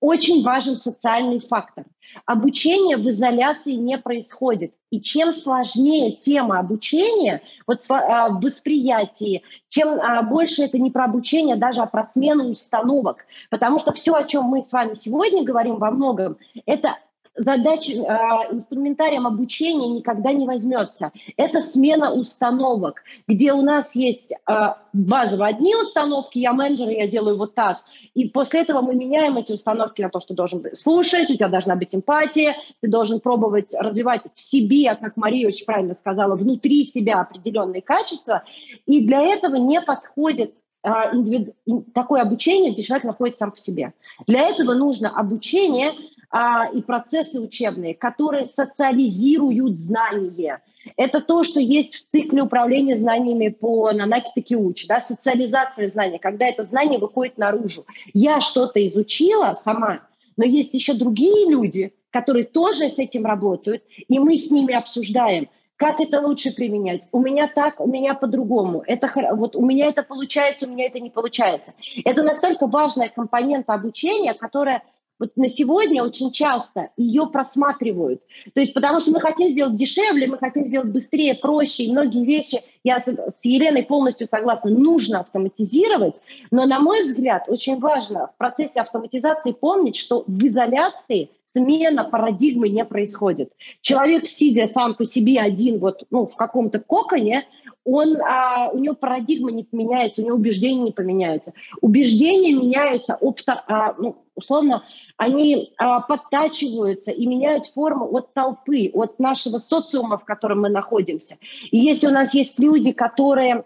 очень 0.00 0.42
важен 0.42 0.76
социальный 0.76 1.40
фактор. 1.40 1.84
Обучение 2.24 2.96
в 2.96 3.08
изоляции 3.08 3.72
не 3.72 3.98
происходит. 3.98 4.72
И 4.90 5.00
чем 5.00 5.34
сложнее 5.34 6.12
тема 6.12 6.58
обучения 6.58 7.42
вот, 7.66 7.82
а, 7.90 8.30
в 8.30 8.40
восприятии, 8.40 9.42
чем 9.68 10.00
а, 10.00 10.22
больше 10.22 10.62
это 10.62 10.78
не 10.78 10.90
про 10.90 11.04
обучение, 11.04 11.56
даже 11.56 11.82
а 11.82 11.86
про 11.86 12.06
смену 12.06 12.50
установок. 12.50 13.26
Потому 13.50 13.80
что 13.80 13.92
все, 13.92 14.14
о 14.14 14.24
чем 14.24 14.44
мы 14.44 14.64
с 14.64 14.72
вами 14.72 14.94
сегодня 14.94 15.44
говорим 15.44 15.76
во 15.76 15.90
многом, 15.90 16.38
это 16.64 16.96
задача, 17.38 17.92
э, 17.92 18.54
инструментарием 18.54 19.26
обучения 19.26 19.88
никогда 19.88 20.32
не 20.32 20.46
возьмется. 20.46 21.12
Это 21.36 21.60
смена 21.60 22.12
установок, 22.12 23.02
где 23.26 23.52
у 23.52 23.62
нас 23.62 23.94
есть 23.94 24.32
э, 24.32 24.54
базово 24.92 25.46
одни 25.46 25.74
установки, 25.74 26.38
я 26.38 26.52
менеджер, 26.52 26.88
я 26.88 27.06
делаю 27.06 27.38
вот 27.38 27.54
так, 27.54 27.78
и 28.14 28.28
после 28.28 28.60
этого 28.60 28.80
мы 28.80 28.94
меняем 28.94 29.36
эти 29.36 29.52
установки 29.52 30.02
на 30.02 30.10
то, 30.10 30.20
что 30.20 30.34
должен 30.34 30.64
слушать, 30.74 31.30
у 31.30 31.34
тебя 31.34 31.48
должна 31.48 31.76
быть 31.76 31.94
эмпатия, 31.94 32.56
ты 32.80 32.88
должен 32.88 33.20
пробовать 33.20 33.72
развивать 33.72 34.22
в 34.34 34.40
себе, 34.40 34.94
как 34.96 35.16
Мария 35.16 35.46
очень 35.46 35.66
правильно 35.66 35.94
сказала, 35.94 36.34
внутри 36.36 36.84
себя 36.84 37.20
определенные 37.20 37.82
качества, 37.82 38.42
и 38.86 39.00
для 39.06 39.22
этого 39.22 39.56
не 39.56 39.80
подходит 39.80 40.54
э, 40.82 40.90
индивиду... 41.12 41.52
такое 41.94 42.22
обучение, 42.22 42.72
где 42.72 42.82
человек 42.82 43.04
находится 43.04 43.40
сам 43.40 43.52
по 43.52 43.58
себе. 43.58 43.92
Для 44.26 44.48
этого 44.48 44.74
нужно 44.74 45.10
обучение, 45.10 45.92
а, 46.30 46.66
и 46.66 46.82
процессы 46.82 47.40
учебные, 47.40 47.94
которые 47.94 48.46
социализируют 48.46 49.78
знания. 49.78 50.62
Это 50.96 51.20
то, 51.20 51.44
что 51.44 51.60
есть 51.60 51.94
в 51.94 52.10
цикле 52.10 52.42
управления 52.42 52.96
знаниями 52.96 53.48
по 53.48 53.92
Нанаки 53.92 54.30
Такиучи, 54.34 54.86
да, 54.86 55.00
социализация 55.00 55.88
знаний, 55.88 56.18
когда 56.18 56.46
это 56.46 56.64
знание 56.64 56.98
выходит 56.98 57.38
наружу. 57.38 57.84
Я 58.12 58.40
что-то 58.40 58.84
изучила 58.86 59.58
сама, 59.62 60.00
но 60.36 60.44
есть 60.44 60.74
еще 60.74 60.94
другие 60.94 61.50
люди, 61.50 61.94
которые 62.10 62.44
тоже 62.44 62.88
с 62.88 62.98
этим 62.98 63.26
работают, 63.26 63.82
и 64.08 64.18
мы 64.18 64.36
с 64.36 64.50
ними 64.50 64.74
обсуждаем, 64.74 65.48
как 65.76 66.00
это 66.00 66.20
лучше 66.20 66.52
применять. 66.52 67.06
У 67.12 67.20
меня 67.20 67.46
так, 67.46 67.80
у 67.80 67.86
меня 67.86 68.14
по-другому. 68.14 68.82
Это 68.86 69.10
вот 69.32 69.54
у 69.54 69.64
меня 69.64 69.86
это 69.86 70.02
получается, 70.02 70.66
у 70.66 70.70
меня 70.70 70.86
это 70.86 70.98
не 70.98 71.08
получается. 71.08 71.72
Это 72.04 72.22
настолько 72.22 72.66
важная 72.66 73.08
компонента 73.08 73.74
обучения, 73.74 74.34
которая 74.34 74.82
вот 75.18 75.36
на 75.36 75.48
сегодня 75.48 76.02
очень 76.02 76.30
часто 76.30 76.90
ее 76.96 77.26
просматривают. 77.26 78.22
То 78.54 78.60
есть 78.60 78.74
потому 78.74 79.00
что 79.00 79.10
мы 79.10 79.20
хотим 79.20 79.48
сделать 79.48 79.76
дешевле, 79.76 80.26
мы 80.26 80.38
хотим 80.38 80.68
сделать 80.68 80.90
быстрее, 80.90 81.34
проще, 81.34 81.84
и 81.84 81.92
многие 81.92 82.24
вещи, 82.24 82.62
я 82.84 83.00
с, 83.00 83.04
с 83.04 83.44
Еленой 83.44 83.82
полностью 83.82 84.28
согласна, 84.30 84.70
нужно 84.70 85.20
автоматизировать, 85.20 86.14
но, 86.50 86.66
на 86.66 86.80
мой 86.80 87.02
взгляд, 87.02 87.44
очень 87.48 87.78
важно 87.78 88.28
в 88.28 88.38
процессе 88.38 88.80
автоматизации 88.80 89.52
помнить, 89.52 89.96
что 89.96 90.24
в 90.26 90.46
изоляции 90.46 91.30
смена 91.52 92.04
парадигмы 92.04 92.68
не 92.68 92.84
происходит. 92.84 93.52
Человек, 93.80 94.28
сидя 94.28 94.68
сам 94.68 94.94
по 94.94 95.04
себе 95.04 95.40
один 95.40 95.78
вот, 95.78 96.04
ну, 96.10 96.26
в 96.26 96.36
каком-то 96.36 96.78
коконе, 96.78 97.46
он, 97.84 98.20
а, 98.20 98.70
у 98.70 98.78
него 98.78 98.94
парадигма 98.94 99.50
не 99.50 99.64
поменяется, 99.64 100.20
у 100.20 100.24
него 100.24 100.36
убеждения 100.36 100.82
не 100.82 100.92
поменяются. 100.92 101.52
Убеждения 101.80 102.52
меняются, 102.52 103.16
опта, 103.16 103.64
а, 103.66 103.94
ну, 103.98 104.24
условно, 104.34 104.84
они 105.16 105.72
а, 105.78 106.00
подтачиваются 106.00 107.10
и 107.10 107.26
меняют 107.26 107.66
форму 107.68 108.06
от 108.14 108.34
толпы, 108.34 108.90
от 108.92 109.18
нашего 109.18 109.58
социума, 109.58 110.18
в 110.18 110.24
котором 110.24 110.62
мы 110.62 110.68
находимся. 110.68 111.38
И 111.70 111.78
если 111.78 112.06
у 112.06 112.10
нас 112.10 112.34
есть 112.34 112.58
люди, 112.58 112.92
которые 112.92 113.64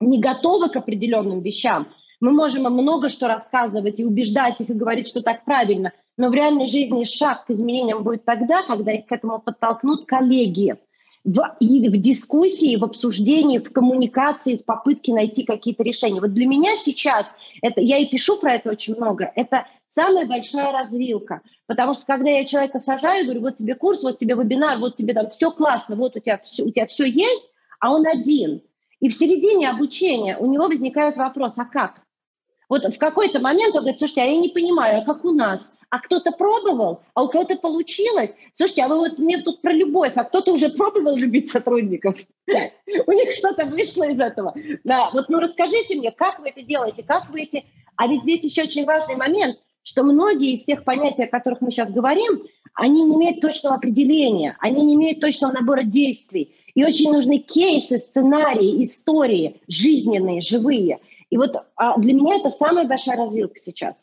не 0.00 0.20
готовы 0.20 0.68
к 0.68 0.76
определенным 0.76 1.40
вещам, 1.40 1.88
мы 2.20 2.32
можем 2.32 2.62
много 2.64 3.08
что 3.08 3.28
рассказывать 3.28 4.00
и 4.00 4.04
убеждать 4.04 4.60
их 4.60 4.70
и 4.70 4.74
говорить, 4.74 5.08
что 5.08 5.22
так 5.22 5.44
правильно, 5.44 5.92
но 6.16 6.30
в 6.30 6.34
реальной 6.34 6.68
жизни 6.68 7.04
шаг 7.04 7.44
к 7.46 7.50
изменениям 7.50 8.02
будет 8.02 8.24
тогда, 8.24 8.62
когда 8.62 8.92
их 8.92 9.06
к 9.06 9.12
этому 9.12 9.38
подтолкнут 9.38 10.06
коллеги 10.06 10.76
в, 11.26 11.56
и 11.58 11.88
в 11.88 11.96
дискуссии, 12.00 12.76
в 12.76 12.84
обсуждении, 12.84 13.58
в 13.58 13.72
коммуникации, 13.72 14.56
в 14.56 14.64
попытке 14.64 15.12
найти 15.12 15.42
какие-то 15.42 15.82
решения. 15.82 16.20
Вот 16.20 16.32
для 16.32 16.46
меня 16.46 16.76
сейчас, 16.76 17.26
это, 17.62 17.80
я 17.80 17.98
и 17.98 18.06
пишу 18.06 18.38
про 18.38 18.54
это 18.54 18.70
очень 18.70 18.94
много, 18.94 19.32
это 19.34 19.66
самая 19.92 20.26
большая 20.26 20.70
развилка. 20.70 21.42
Потому 21.66 21.94
что 21.94 22.06
когда 22.06 22.30
я 22.30 22.44
человека 22.44 22.78
сажаю, 22.78 23.24
говорю, 23.24 23.40
вот 23.40 23.56
тебе 23.56 23.74
курс, 23.74 24.04
вот 24.04 24.18
тебе 24.18 24.36
вебинар, 24.36 24.78
вот 24.78 24.94
тебе 24.94 25.14
там 25.14 25.28
все 25.30 25.50
классно, 25.50 25.96
вот 25.96 26.16
у 26.16 26.20
тебя 26.20 26.38
все, 26.38 26.62
у 26.62 26.70
тебя 26.70 26.86
все 26.86 27.04
есть, 27.04 27.44
а 27.80 27.92
он 27.92 28.06
один. 28.06 28.62
И 29.00 29.08
в 29.08 29.16
середине 29.16 29.68
обучения 29.68 30.38
у 30.38 30.46
него 30.46 30.68
возникает 30.68 31.16
вопрос, 31.16 31.54
а 31.58 31.64
как? 31.64 32.02
Вот 32.68 32.84
в 32.84 32.98
какой-то 32.98 33.40
момент 33.40 33.74
он 33.74 33.80
говорит, 33.80 33.98
слушайте, 33.98 34.22
а 34.22 34.26
я 34.26 34.36
не 34.36 34.48
понимаю, 34.48 35.00
а 35.00 35.04
как 35.04 35.24
у 35.24 35.32
нас? 35.32 35.72
А 35.90 36.00
кто-то 36.00 36.32
пробовал, 36.32 37.02
а 37.14 37.22
у 37.22 37.28
кого-то 37.28 37.56
получилось. 37.56 38.34
Слушайте, 38.54 38.82
а 38.82 38.88
вы 38.88 38.96
вот 38.96 39.18
мне 39.18 39.38
тут 39.38 39.62
про 39.62 39.72
любовь, 39.72 40.12
а 40.16 40.24
кто-то 40.24 40.52
уже 40.52 40.68
пробовал 40.68 41.16
любить 41.16 41.50
сотрудников? 41.50 42.16
У 43.06 43.12
них 43.12 43.32
что-то 43.32 43.66
вышло 43.66 44.04
из 44.04 44.18
этого. 44.18 44.54
Да, 44.84 45.10
вот 45.12 45.28
ну 45.28 45.38
расскажите 45.38 45.96
мне, 45.96 46.10
как 46.10 46.40
вы 46.40 46.48
это 46.48 46.62
делаете, 46.62 47.02
как 47.02 47.30
вы 47.30 47.42
эти... 47.42 47.64
А 47.96 48.08
ведь 48.08 48.22
здесь 48.22 48.44
еще 48.44 48.62
очень 48.64 48.84
важный 48.84 49.16
момент, 49.16 49.58
что 49.82 50.02
многие 50.02 50.54
из 50.54 50.64
тех 50.64 50.84
понятий, 50.84 51.24
о 51.24 51.28
которых 51.28 51.60
мы 51.60 51.70
сейчас 51.70 51.90
говорим, 51.90 52.42
они 52.74 53.04
не 53.04 53.14
имеют 53.14 53.40
точного 53.40 53.76
определения, 53.76 54.56
они 54.60 54.84
не 54.84 54.94
имеют 54.96 55.20
точного 55.20 55.52
набора 55.52 55.82
действий. 55.82 56.54
И 56.74 56.84
очень 56.84 57.10
нужны 57.10 57.38
кейсы, 57.38 57.98
сценарии, 57.98 58.84
истории, 58.84 59.62
жизненные, 59.66 60.42
живые. 60.42 60.98
И 61.30 61.38
вот 61.38 61.56
а 61.76 61.96
для 61.98 62.12
меня 62.12 62.36
это 62.36 62.50
самая 62.50 62.86
большая 62.86 63.16
развилка 63.16 63.58
сейчас. 63.58 63.96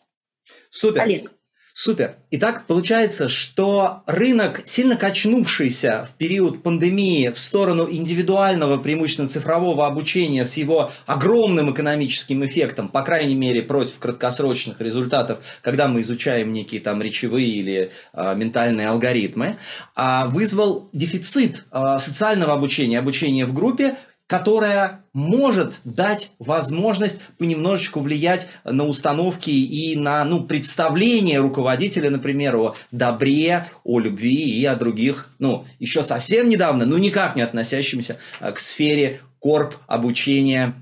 Супер. 0.71 1.03
Олег. 1.03 1.31
Супер. 1.75 2.17
Итак, 2.29 2.65
получается, 2.67 3.27
что 3.27 4.03
рынок, 4.05 4.61
сильно 4.63 4.95
качнувшийся 4.95 6.07
в 6.07 6.15
период 6.17 6.61
пандемии 6.61 7.29
в 7.29 7.39
сторону 7.39 7.87
индивидуального, 7.89 8.77
преимущественно 8.77 9.27
цифрового 9.27 9.87
обучения 9.87 10.45
с 10.45 10.55
его 10.55 10.91
огромным 11.07 11.73
экономическим 11.73 12.45
эффектом, 12.45 12.89
по 12.89 13.01
крайней 13.01 13.33
мере, 13.33 13.63
против 13.63 13.97
краткосрочных 13.97 14.81
результатов, 14.81 15.39
когда 15.63 15.87
мы 15.87 16.01
изучаем 16.01 16.53
некие 16.53 16.79
там 16.79 17.01
речевые 17.01 17.49
или 17.49 17.91
э, 18.13 18.35
ментальные 18.35 18.89
алгоритмы, 18.89 19.57
э, 19.95 20.27
вызвал 20.27 20.89
дефицит 20.93 21.65
э, 21.71 21.97
социального 21.99 22.53
обучения, 22.53 22.99
обучения 22.99 23.47
в 23.47 23.53
группе, 23.53 23.95
которая 24.33 25.03
может 25.13 25.79
дать 25.83 26.31
возможность 26.39 27.21
понемножечку 27.37 27.99
влиять 27.99 28.49
на 28.63 28.85
установки 28.85 29.51
и 29.51 29.95
на 29.95 30.25
ну, 30.25 30.43
представление 30.43 31.39
руководителя, 31.39 32.09
например, 32.09 32.55
о 32.55 32.75
добре, 32.89 33.67
о 33.83 33.99
любви 33.99 34.59
и 34.59 34.65
о 34.65 34.75
других, 34.75 35.29
ну, 35.37 35.67
еще 35.77 36.01
совсем 36.01 36.49
недавно, 36.49 36.87
ну, 36.87 36.97
никак 36.97 37.35
не 37.35 37.43
относящимся 37.43 38.17
а, 38.39 38.51
к 38.53 38.57
сфере 38.57 39.21
корп 39.37 39.75
обучения 39.85 40.73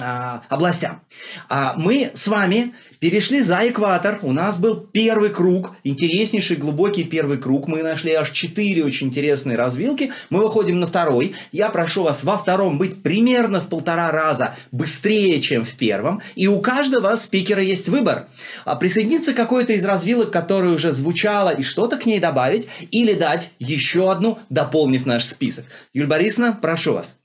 а, 0.00 0.42
областям. 0.48 1.02
А 1.48 1.74
мы 1.76 2.12
с 2.14 2.28
вами 2.28 2.74
Перешли 3.00 3.40
за 3.40 3.66
экватор, 3.66 4.18
у 4.20 4.30
нас 4.30 4.58
был 4.58 4.76
первый 4.76 5.30
круг, 5.30 5.74
интереснейший 5.84 6.56
глубокий 6.56 7.04
первый 7.04 7.38
круг, 7.38 7.66
мы 7.66 7.82
нашли 7.82 8.12
аж 8.12 8.30
четыре 8.30 8.84
очень 8.84 9.06
интересные 9.06 9.56
развилки, 9.56 10.12
мы 10.28 10.42
выходим 10.42 10.80
на 10.80 10.86
второй, 10.86 11.34
я 11.50 11.70
прошу 11.70 12.02
вас 12.02 12.24
во 12.24 12.36
втором 12.36 12.76
быть 12.76 13.02
примерно 13.02 13.60
в 13.60 13.68
полтора 13.68 14.10
раза 14.10 14.54
быстрее, 14.70 15.40
чем 15.40 15.64
в 15.64 15.72
первом, 15.76 16.20
и 16.34 16.46
у 16.46 16.60
каждого 16.60 17.16
спикера 17.16 17.62
есть 17.62 17.88
выбор. 17.88 18.28
А 18.66 18.76
присоединиться 18.76 19.32
к 19.32 19.36
какой-то 19.36 19.72
из 19.72 19.84
развилок, 19.86 20.30
которая 20.30 20.72
уже 20.72 20.92
звучала, 20.92 21.48
и 21.48 21.62
что-то 21.62 21.96
к 21.96 22.04
ней 22.04 22.20
добавить, 22.20 22.68
или 22.90 23.14
дать 23.14 23.52
еще 23.58 24.12
одну, 24.12 24.38
дополнив 24.50 25.06
наш 25.06 25.24
список. 25.24 25.64
Юль 25.94 26.06
Борисовна, 26.06 26.52
прошу 26.60 26.92
вас. 26.92 27.16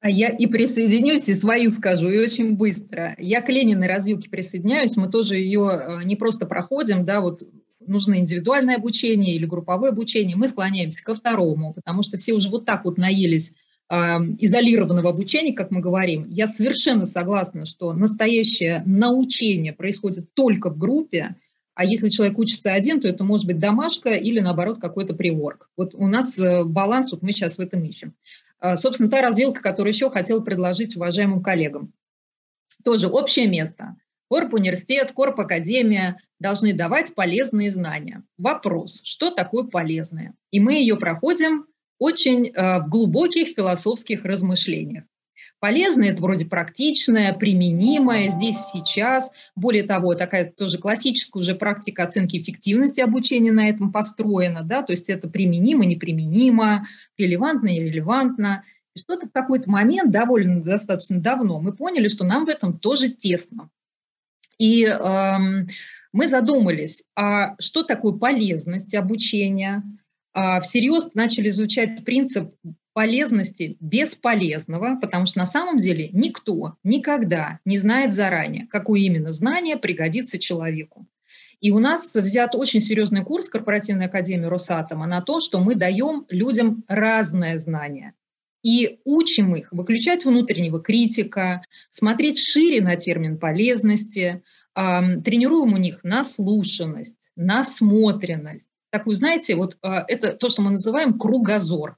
А 0.00 0.08
я 0.08 0.28
и 0.28 0.46
присоединюсь, 0.46 1.28
и 1.28 1.34
свою 1.34 1.70
скажу, 1.70 2.08
и 2.08 2.18
очень 2.18 2.54
быстро. 2.54 3.14
Я 3.18 3.42
к 3.42 3.50
Лениной 3.50 3.86
развилке 3.86 4.30
присоединяюсь, 4.30 4.96
мы 4.96 5.10
тоже 5.10 5.36
ее 5.36 5.70
э, 5.70 6.04
не 6.04 6.16
просто 6.16 6.46
проходим, 6.46 7.04
да, 7.04 7.20
вот 7.20 7.42
нужно 7.86 8.18
индивидуальное 8.18 8.76
обучение 8.76 9.34
или 9.34 9.44
групповое 9.44 9.90
обучение, 9.90 10.36
мы 10.36 10.48
склоняемся 10.48 11.04
ко 11.04 11.14
второму, 11.14 11.74
потому 11.74 12.02
что 12.02 12.16
все 12.16 12.32
уже 12.32 12.48
вот 12.48 12.64
так 12.64 12.86
вот 12.86 12.96
наелись 12.96 13.52
э, 13.90 13.94
изолированного 14.38 15.10
обучения, 15.10 15.52
как 15.52 15.70
мы 15.70 15.80
говорим. 15.80 16.24
Я 16.24 16.46
совершенно 16.46 17.04
согласна, 17.04 17.66
что 17.66 17.92
настоящее 17.92 18.82
научение 18.86 19.74
происходит 19.74 20.32
только 20.32 20.70
в 20.70 20.78
группе, 20.78 21.36
а 21.74 21.84
если 21.84 22.08
человек 22.08 22.38
учится 22.38 22.72
один, 22.72 23.00
то 23.00 23.08
это 23.08 23.22
может 23.24 23.46
быть 23.46 23.58
домашка 23.58 24.10
или, 24.10 24.40
наоборот, 24.40 24.78
какой-то 24.78 25.14
приворк. 25.14 25.68
Вот 25.76 25.94
у 25.94 26.06
нас 26.06 26.38
э, 26.38 26.64
баланс, 26.64 27.12
вот 27.12 27.20
мы 27.20 27.32
сейчас 27.32 27.58
в 27.58 27.60
этом 27.60 27.84
ищем. 27.84 28.14
А, 28.60 28.76
собственно, 28.76 29.10
та 29.10 29.22
развилка, 29.22 29.62
которую 29.62 29.92
еще 29.92 30.10
хотел 30.10 30.42
предложить 30.42 30.96
уважаемым 30.96 31.42
коллегам. 31.42 31.92
Тоже 32.84 33.08
общее 33.08 33.46
место. 33.46 33.96
Корп 34.28 34.54
университет, 34.54 35.12
Корп 35.12 35.40
академия 35.40 36.18
должны 36.38 36.72
давать 36.72 37.14
полезные 37.14 37.70
знания. 37.70 38.22
Вопрос, 38.38 39.00
что 39.04 39.30
такое 39.30 39.64
полезное? 39.64 40.34
И 40.50 40.60
мы 40.60 40.74
ее 40.74 40.96
проходим 40.96 41.66
очень 41.98 42.48
э, 42.48 42.80
в 42.80 42.88
глубоких 42.88 43.48
философских 43.48 44.24
размышлениях. 44.24 45.04
Полезное– 45.60 46.08
это 46.12 46.22
вроде 46.22 46.46
практичное, 46.46 47.34
применимое 47.34 48.28
здесь, 48.28 48.56
сейчас. 48.72 49.30
Более 49.54 49.82
того, 49.82 50.14
такая 50.14 50.50
тоже 50.50 50.78
классическая 50.78 51.38
уже 51.38 51.54
практика 51.54 52.02
оценки 52.02 52.38
эффективности 52.38 53.02
обучения 53.02 53.52
на 53.52 53.68
этом 53.68 53.92
построена. 53.92 54.62
Да? 54.62 54.82
То 54.82 54.92
есть 54.92 55.10
это 55.10 55.28
применимо, 55.28 55.84
неприменимо, 55.84 56.88
релевантно, 57.18 57.68
нерелевантно. 57.68 58.64
И 58.96 58.98
что-то 58.98 59.28
в 59.28 59.32
какой-то 59.32 59.68
момент, 59.68 60.10
довольно 60.10 60.62
достаточно 60.62 61.20
давно, 61.20 61.60
мы 61.60 61.74
поняли, 61.74 62.08
что 62.08 62.24
нам 62.24 62.46
в 62.46 62.48
этом 62.48 62.78
тоже 62.78 63.10
тесно. 63.10 63.68
И 64.58 64.84
эм, 64.84 65.68
мы 66.12 66.26
задумались, 66.26 67.04
а 67.14 67.54
что 67.60 67.82
такое 67.82 68.14
полезность 68.14 68.94
обучения? 68.94 69.82
А 70.32 70.60
всерьез 70.60 71.14
начали 71.14 71.48
изучать 71.50 72.04
принцип 72.04 72.54
полезности 72.92 73.76
бесполезного, 73.80 74.96
потому 75.00 75.26
что 75.26 75.38
на 75.38 75.46
самом 75.46 75.78
деле 75.78 76.08
никто 76.12 76.76
никогда 76.82 77.60
не 77.64 77.78
знает 77.78 78.12
заранее, 78.12 78.66
какое 78.68 79.00
именно 79.00 79.32
знание 79.32 79.76
пригодится 79.76 80.38
человеку. 80.38 81.06
И 81.60 81.72
у 81.72 81.78
нас 81.78 82.14
взят 82.14 82.54
очень 82.54 82.80
серьезный 82.80 83.22
курс 83.22 83.48
Корпоративной 83.48 84.06
академии 84.06 84.46
Росатома 84.46 85.06
на 85.06 85.20
то, 85.20 85.40
что 85.40 85.60
мы 85.60 85.74
даем 85.74 86.24
людям 86.30 86.84
разное 86.88 87.58
знание. 87.58 88.14
И 88.62 88.98
учим 89.04 89.54
их 89.54 89.70
выключать 89.70 90.24
внутреннего 90.24 90.80
критика, 90.80 91.62
смотреть 91.90 92.38
шире 92.38 92.80
на 92.80 92.96
термин 92.96 93.38
полезности, 93.38 94.42
тренируем 94.74 95.74
у 95.74 95.76
них 95.76 96.02
наслушанность, 96.02 97.30
насмотренность. 97.36 98.69
Такую, 98.90 99.14
знаете, 99.14 99.54
вот 99.54 99.78
а, 99.82 100.04
это 100.06 100.32
то, 100.32 100.48
что 100.48 100.62
мы 100.62 100.70
называем 100.70 101.18
кругозор. 101.18 101.96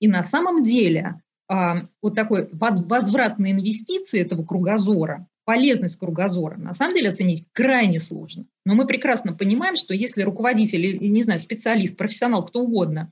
И 0.00 0.08
на 0.08 0.22
самом 0.22 0.64
деле 0.64 1.20
а, 1.48 1.82
вот 2.02 2.14
такой 2.14 2.48
возвратной 2.52 3.52
инвестиции 3.52 4.20
этого 4.20 4.44
кругозора, 4.44 5.26
полезность 5.44 5.98
кругозора, 5.98 6.56
на 6.56 6.72
самом 6.72 6.94
деле 6.94 7.10
оценить 7.10 7.44
крайне 7.52 8.00
сложно. 8.00 8.46
Но 8.64 8.74
мы 8.74 8.86
прекрасно 8.86 9.34
понимаем, 9.34 9.76
что 9.76 9.94
если 9.94 10.22
руководитель, 10.22 10.98
не 10.98 11.22
знаю, 11.22 11.38
специалист, 11.38 11.96
профессионал, 11.96 12.44
кто 12.44 12.60
угодно, 12.60 13.10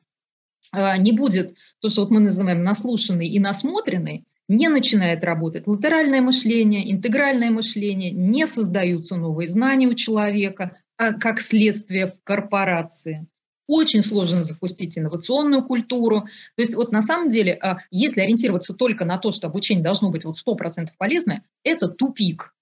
а, 0.73 0.97
не 0.97 1.13
будет 1.13 1.55
то, 1.81 1.89
что 1.89 2.03
вот 2.03 2.11
мы 2.11 2.21
называем 2.21 2.63
наслушанный 2.65 3.29
и 3.29 3.39
насмотренный, 3.39 4.25
не 4.49 4.69
начинает 4.69 5.25
работать 5.25 5.67
латеральное 5.67 6.21
мышление, 6.21 6.91
интегральное 6.91 7.51
мышление, 7.51 8.11
не 8.11 8.47
создаются 8.47 9.17
новые 9.17 9.49
знания 9.49 9.87
у 9.87 9.95
человека, 9.95 10.77
как 11.11 11.41
следствие 11.41 12.07
в 12.07 12.15
корпорации. 12.23 13.27
Очень 13.67 14.03
сложно 14.03 14.45
запустить 14.45 14.99
инновационную 14.99 15.65
культуру. 15.65 16.23
То 16.57 16.63
есть 16.63 16.75
вот 16.75 16.93
на 16.93 17.03
самом 17.03 17.31
деле, 17.31 17.55
а, 17.55 17.79
если 17.91 18.21
ориентироваться 18.21 18.75
только 18.75 19.05
на 19.05 19.19
то, 19.19 19.33
что 19.33 19.47
обучение 19.47 19.83
должно 19.83 20.11
быть 20.11 20.25
вот 20.25 20.37
100% 20.37 20.91
полезное, 20.99 21.43
это 21.65 21.89
тупик. 21.89 22.55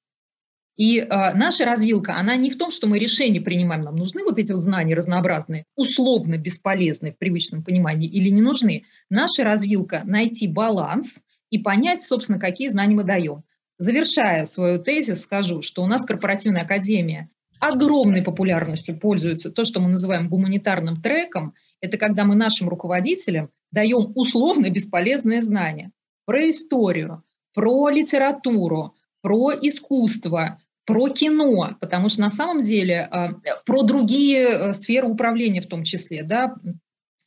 И 0.81 0.98
э, 0.98 1.07
наша 1.35 1.66
развилка, 1.66 2.16
она 2.16 2.37
не 2.37 2.48
в 2.48 2.57
том, 2.57 2.70
что 2.70 2.87
мы 2.87 2.98
решения 2.98 3.42
принимаем, 3.42 3.83
нам 3.83 3.96
нужны 3.96 4.24
вот 4.24 4.38
эти 4.38 4.53
вот 4.53 4.62
знания 4.62 4.94
разнообразные, 4.94 5.64
условно 5.76 6.38
бесполезные 6.38 7.12
в 7.12 7.18
привычном 7.18 7.62
понимании 7.62 8.09
или 8.09 8.31
не 8.31 8.40
нужны. 8.40 8.85
Наша 9.11 9.44
развилка– 9.44 10.00
найти 10.07 10.48
баланс 10.48 11.22
и 11.50 11.59
понять, 11.59 12.00
собственно, 12.00 12.38
какие 12.38 12.68
знания 12.68 12.94
мы 12.94 13.05
даем. 13.05 13.44
Завершая 13.76 14.46
свою 14.46 14.79
тезис, 14.79 15.20
скажу, 15.20 15.61
что 15.61 15.83
у 15.83 15.87
нас 15.87 16.07
корпоративная 16.07 16.62
академия 16.62 17.29
огромной 17.61 18.23
популярностью 18.23 18.99
пользуется 18.99 19.51
то, 19.51 19.64
что 19.64 19.81
мы 19.81 19.90
называем 19.90 20.29
гуманитарным 20.29 21.01
треком. 21.01 21.55
Это 21.81 21.99
когда 21.99 22.25
мы 22.25 22.35
нашим 22.35 22.68
руководителям 22.68 23.51
даем 23.70 24.12
условно 24.14 24.70
бесполезные 24.70 25.42
знания 25.42 25.92
про 26.25 26.49
историю, 26.49 27.23
про 27.55 27.90
литературу, 27.90 28.94
про 29.23 29.53
искусство, 29.53 30.61
про 30.87 31.09
кино, 31.09 31.77
потому 31.81 32.09
что 32.09 32.23
на 32.23 32.31
самом 32.31 32.62
деле 32.62 33.09
а, 33.11 33.35
про 33.64 33.83
другие 33.83 34.49
э, 34.49 34.73
сферы 34.73 35.09
управления 35.09 35.61
в 35.61 35.66
том 35.66 35.85
числе, 35.85 36.23
да, 36.23 36.57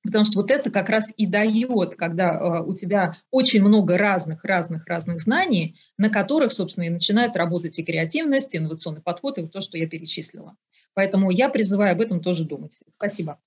Потому 0.04 0.26
что 0.26 0.42
вот 0.42 0.52
это 0.52 0.70
как 0.70 0.90
раз 0.90 1.14
и 1.16 1.26
дает, 1.26 1.96
когда 1.96 2.34
э, 2.34 2.62
у 2.64 2.76
тебя 2.76 3.18
очень 3.32 3.62
много 3.64 3.98
разных, 3.98 4.44
разных, 4.44 4.86
разных 4.86 5.22
знаний, 5.22 5.76
на 5.98 6.10
которых, 6.10 6.52
собственно, 6.52 6.86
и 6.86 6.90
начинает 6.90 7.38
работать 7.38 7.80
и 7.80 7.84
креативность, 7.84 8.54
и 8.54 8.58
инновационный 8.58 9.02
подход, 9.02 9.38
и 9.38 9.42
вот 9.42 9.52
то, 9.52 9.62
что 9.62 9.78
я 9.78 9.88
перечислила. 9.88 10.56
Поэтому 10.94 11.32
я 11.32 11.50
призываю 11.50 11.94
об 11.94 12.02
этом 12.02 12.20
тоже 12.20 12.46
думать. 12.46 12.78
Спасибо. 12.92 13.40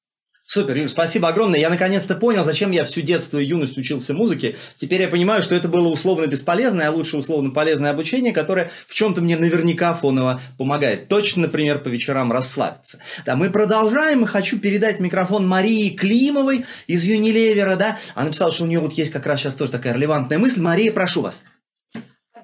Супер, 0.48 0.76
Юр, 0.76 0.88
спасибо 0.88 1.26
огромное. 1.28 1.59
Я 1.59 1.68
наконец-то 1.70 2.14
понял, 2.14 2.44
зачем 2.44 2.70
я 2.70 2.85
всю 2.85 3.00
детство 3.00 3.38
и 3.38 3.44
юность 3.44 3.76
учился 3.76 4.14
музыке. 4.14 4.54
Теперь 4.76 5.02
я 5.02 5.09
понимаю, 5.09 5.42
что 5.42 5.56
это 5.56 5.66
было 5.66 5.88
условно 5.88 6.28
бесполезное, 6.28 6.88
а 6.88 6.92
лучше 6.92 7.16
условно 7.16 7.50
полезное 7.50 7.90
обучение, 7.90 8.32
которое 8.32 8.70
в 8.87 8.94
чем-то 8.94 9.20
мне 9.20 9.37
наверняка 9.37 9.92
фоново 9.92 10.40
помогает. 10.56 11.09
Точно, 11.09 11.42
например, 11.42 11.80
по 11.80 11.88
вечерам 11.88 12.30
расслабиться. 12.30 13.00
Да, 13.24 13.35
мы 13.35 13.50
продолжаем, 13.50 14.22
и 14.22 14.26
хочу 14.26 14.61
передать 14.61 15.00
микрофон 15.00 15.48
Марии 15.48 15.90
Климовой 15.90 16.64
из 16.87 17.02
Юнилевера, 17.02 17.74
да. 17.74 17.98
Она 18.14 18.26
написала, 18.26 18.52
что 18.52 18.64
у 18.64 18.66
нее 18.68 18.78
вот 18.78 18.92
есть 18.92 19.12
как 19.12 19.26
раз 19.26 19.40
сейчас 19.40 19.54
тоже 19.54 19.72
такая 19.72 19.94
релевантная 19.94 20.38
мысль. 20.38 20.61
Мария, 20.61 20.92
прошу 20.92 21.22
вас. 21.22 21.42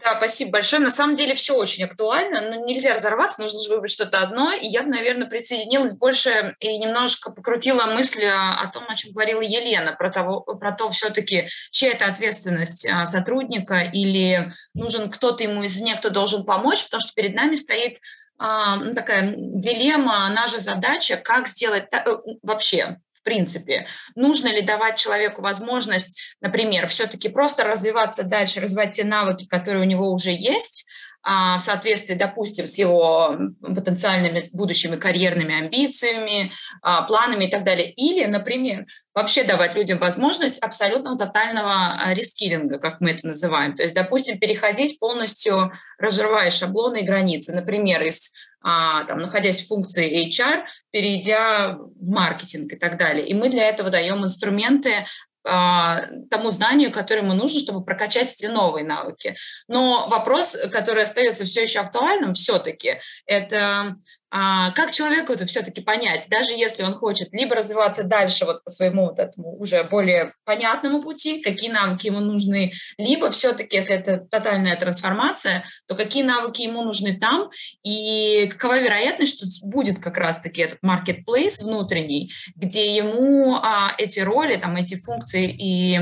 Да, 0.02 0.16
спасибо 0.16 0.52
большое. 0.52 0.82
На 0.82 0.90
самом 0.90 1.14
деле 1.14 1.34
все 1.34 1.54
очень 1.54 1.84
актуально, 1.84 2.40
но 2.40 2.56
нельзя 2.64 2.94
разорваться, 2.94 3.40
нужно 3.40 3.62
же 3.62 3.68
выбрать 3.68 3.92
что-то 3.92 4.18
одно. 4.18 4.52
И 4.52 4.66
я 4.66 4.82
наверное, 4.82 5.28
присоединилась 5.28 5.96
больше 5.96 6.56
и 6.58 6.76
немножко 6.78 7.30
покрутила 7.30 7.86
мысли 7.86 8.24
о 8.24 8.66
том, 8.72 8.84
о 8.88 8.96
чем 8.96 9.12
говорила 9.12 9.42
Елена, 9.42 9.92
про, 9.92 10.10
того, 10.10 10.40
про 10.40 10.72
то 10.72 10.90
все-таки, 10.90 11.48
чья 11.70 11.90
это 11.92 12.06
ответственность 12.06 12.84
а, 12.86 13.06
сотрудника 13.06 13.80
или 13.80 14.52
нужен 14.74 15.08
кто-то 15.08 15.44
ему 15.44 15.64
извне, 15.66 15.94
кто 15.94 16.10
должен 16.10 16.44
помочь, 16.44 16.84
потому 16.84 17.00
что 17.00 17.14
перед 17.14 17.34
нами 17.36 17.54
стоит 17.54 17.98
а, 18.38 18.76
ну, 18.76 18.94
такая 18.94 19.34
дилемма, 19.36 20.28
наша 20.30 20.58
задача, 20.58 21.16
как 21.16 21.46
сделать 21.46 21.84
э, 21.92 22.04
вообще 22.42 22.98
в 23.22 23.24
принципе. 23.24 23.86
Нужно 24.16 24.48
ли 24.48 24.62
давать 24.62 24.98
человеку 24.98 25.42
возможность, 25.42 26.20
например, 26.40 26.88
все-таки 26.88 27.28
просто 27.28 27.62
развиваться 27.62 28.24
дальше, 28.24 28.60
развивать 28.60 28.96
те 28.96 29.04
навыки, 29.04 29.46
которые 29.46 29.82
у 29.82 29.86
него 29.86 30.10
уже 30.10 30.32
есть, 30.32 30.86
в 31.24 31.58
соответствии, 31.60 32.14
допустим, 32.14 32.66
с 32.66 32.78
его 32.78 33.36
потенциальными 33.60 34.42
будущими 34.52 34.96
карьерными 34.96 35.54
амбициями, 35.54 36.52
а, 36.82 37.02
планами 37.02 37.44
и 37.44 37.50
так 37.50 37.64
далее. 37.64 37.92
Или, 37.92 38.24
например, 38.24 38.86
вообще 39.14 39.44
давать 39.44 39.74
людям 39.76 39.98
возможность 39.98 40.58
абсолютно 40.58 41.16
тотального 41.16 42.00
а, 42.00 42.14
рискилинга, 42.14 42.78
как 42.78 43.00
мы 43.00 43.10
это 43.10 43.28
называем. 43.28 43.76
То 43.76 43.82
есть, 43.82 43.94
допустим, 43.94 44.38
переходить 44.38 44.98
полностью, 44.98 45.72
разрывая 45.98 46.50
шаблоны 46.50 47.00
и 47.00 47.06
границы. 47.06 47.52
Например, 47.52 48.02
из 48.02 48.32
а, 48.64 49.04
там, 49.04 49.18
находясь 49.18 49.62
в 49.62 49.68
функции 49.68 50.28
HR, 50.28 50.64
перейдя 50.90 51.76
в 51.76 52.10
маркетинг 52.10 52.72
и 52.72 52.76
так 52.76 52.96
далее. 52.96 53.26
И 53.26 53.34
мы 53.34 53.48
для 53.48 53.68
этого 53.68 53.90
даем 53.90 54.24
инструменты 54.24 54.90
а, 54.94 55.04
тому 55.44 56.50
знанию, 56.50 56.92
которое 56.92 57.22
ему 57.22 57.34
нужно, 57.34 57.60
чтобы 57.60 57.84
прокачать 57.84 58.32
эти 58.32 58.46
новые 58.46 58.84
навыки. 58.84 59.36
Но 59.68 60.08
вопрос, 60.08 60.56
который 60.70 61.02
остается 61.02 61.44
все 61.44 61.62
еще 61.62 61.80
актуальным, 61.80 62.34
все-таки, 62.34 63.00
это 63.26 63.58
а, 63.58 63.96
как 64.32 64.92
человеку 64.92 65.32
это 65.34 65.44
все-таки 65.44 65.82
понять, 65.82 66.26
даже 66.30 66.54
если 66.54 66.82
он 66.82 66.94
хочет 66.94 67.32
либо 67.32 67.54
развиваться 67.54 68.02
дальше 68.02 68.46
вот 68.46 68.64
по 68.64 68.70
своему 68.70 69.06
вот 69.06 69.18
этому 69.18 69.54
уже 69.58 69.84
более 69.84 70.32
понятному 70.44 71.02
пути, 71.02 71.42
какие 71.42 71.70
навыки 71.70 72.06
ему 72.06 72.20
нужны, 72.20 72.72
либо 72.96 73.30
все-таки, 73.30 73.76
если 73.76 73.94
это 73.94 74.18
тотальная 74.18 74.76
трансформация, 74.76 75.64
то 75.86 75.94
какие 75.94 76.22
навыки 76.22 76.62
ему 76.62 76.82
нужны 76.82 77.18
там, 77.18 77.50
и 77.84 78.48
какова 78.50 78.78
вероятность, 78.78 79.36
что 79.36 79.66
будет 79.66 79.98
как 79.98 80.16
раз-таки 80.16 80.62
этот 80.62 80.78
marketplace 80.82 81.62
внутренний, 81.62 82.32
где 82.56 82.94
ему 82.94 83.56
а, 83.56 83.94
эти 83.98 84.20
роли, 84.20 84.56
там, 84.56 84.76
эти 84.76 84.94
функции 84.94 85.54
и 85.58 86.00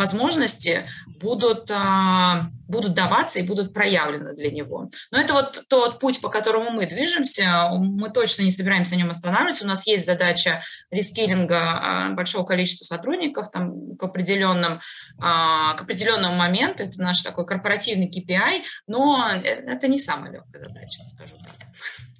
возможности 0.00 0.88
будут, 1.06 1.70
а, 1.70 2.50
будут 2.66 2.94
даваться 2.94 3.38
и 3.38 3.42
будут 3.42 3.74
проявлены 3.74 4.34
для 4.34 4.50
него. 4.50 4.90
Но 5.10 5.20
это 5.20 5.34
вот 5.34 5.64
тот 5.68 6.00
путь, 6.00 6.20
по 6.20 6.30
которому 6.30 6.70
мы 6.70 6.86
движемся. 6.86 7.68
Мы 7.72 8.08
точно 8.08 8.42
не 8.42 8.50
собираемся 8.50 8.94
на 8.94 8.98
нем 8.98 9.10
останавливаться. 9.10 9.64
У 9.64 9.68
нас 9.68 9.86
есть 9.86 10.06
задача 10.06 10.62
рескилинга 10.90 11.60
а, 11.60 12.10
большого 12.10 12.44
количества 12.46 12.84
сотрудников 12.84 13.50
там, 13.50 13.96
к, 13.96 14.02
определенным, 14.02 14.80
а, 15.18 15.74
к 15.74 15.82
определенному 15.82 16.34
моменту. 16.34 16.82
Это 16.84 16.98
наш 17.00 17.22
такой 17.22 17.46
корпоративный 17.46 18.10
KPI, 18.10 18.62
но 18.86 19.28
это 19.44 19.86
не 19.86 19.98
самая 19.98 20.32
легкая 20.32 20.62
задача, 20.62 21.04
скажу 21.04 21.36
так. 21.44 21.56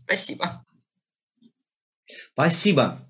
Спасибо. 0.05 0.65
Спасибо. 2.35 3.10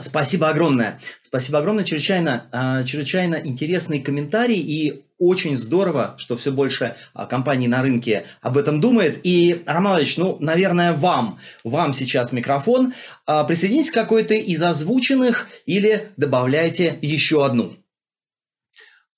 Спасибо 0.00 0.48
огромное. 0.48 1.00
Спасибо 1.20 1.58
огромное. 1.58 1.84
Чрезвычайно, 1.84 2.46
а, 2.52 2.84
чрезвычайно 2.84 3.40
интересный 3.42 4.00
комментарий 4.00 4.60
и 4.60 5.04
очень 5.18 5.56
здорово, 5.56 6.14
что 6.18 6.36
все 6.36 6.52
больше 6.52 6.96
а, 7.14 7.26
компаний 7.26 7.68
на 7.68 7.82
рынке 7.82 8.26
об 8.40 8.58
этом 8.58 8.80
думает. 8.80 9.20
И, 9.24 9.62
Роман 9.66 9.98
Ильич, 9.98 10.16
ну, 10.16 10.36
наверное, 10.40 10.92
вам, 10.92 11.38
вам 11.64 11.94
сейчас 11.94 12.32
микрофон. 12.32 12.94
А, 13.26 13.44
присоединитесь 13.44 13.90
к 13.90 13.94
какой-то 13.94 14.34
из 14.34 14.62
озвученных 14.62 15.48
или 15.66 16.10
добавляйте 16.16 16.98
еще 17.02 17.44
одну. 17.44 17.76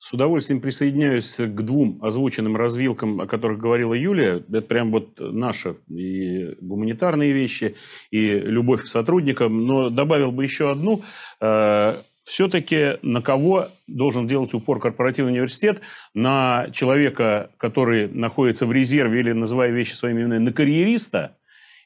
С 0.05 0.13
удовольствием 0.13 0.61
присоединяюсь 0.61 1.37
к 1.37 1.63
двум 1.63 1.99
озвученным 2.03 2.59
развилкам, 2.59 3.23
о 3.23 3.27
которых 3.27 3.59
говорила 3.59 3.95
Юлия. 3.95 4.45
Это 4.51 4.61
прям 4.61 4.91
вот 4.91 5.19
наши 5.19 5.77
и 5.89 6.57
гуманитарные 6.61 7.33
вещи, 7.33 7.75
и 8.11 8.21
любовь 8.21 8.83
к 8.83 8.87
сотрудникам. 8.87 9.65
Но 9.67 9.89
добавил 9.89 10.31
бы 10.31 10.45
еще 10.45 10.71
одну. 10.71 11.01
Э, 11.41 12.03
Все-таки 12.23 12.99
на 13.01 13.23
кого 13.23 13.69
должен 13.87 14.27
делать 14.27 14.53
упор 14.53 14.79
корпоративный 14.79 15.33
университет? 15.33 15.81
На 16.13 16.69
человека, 16.71 17.49
который 17.57 18.07
находится 18.07 18.67
в 18.67 18.73
резерве 18.73 19.21
или, 19.21 19.33
называя 19.33 19.71
вещи 19.71 19.95
своими 19.95 20.21
именами, 20.21 20.45
на 20.45 20.53
карьериста? 20.53 21.39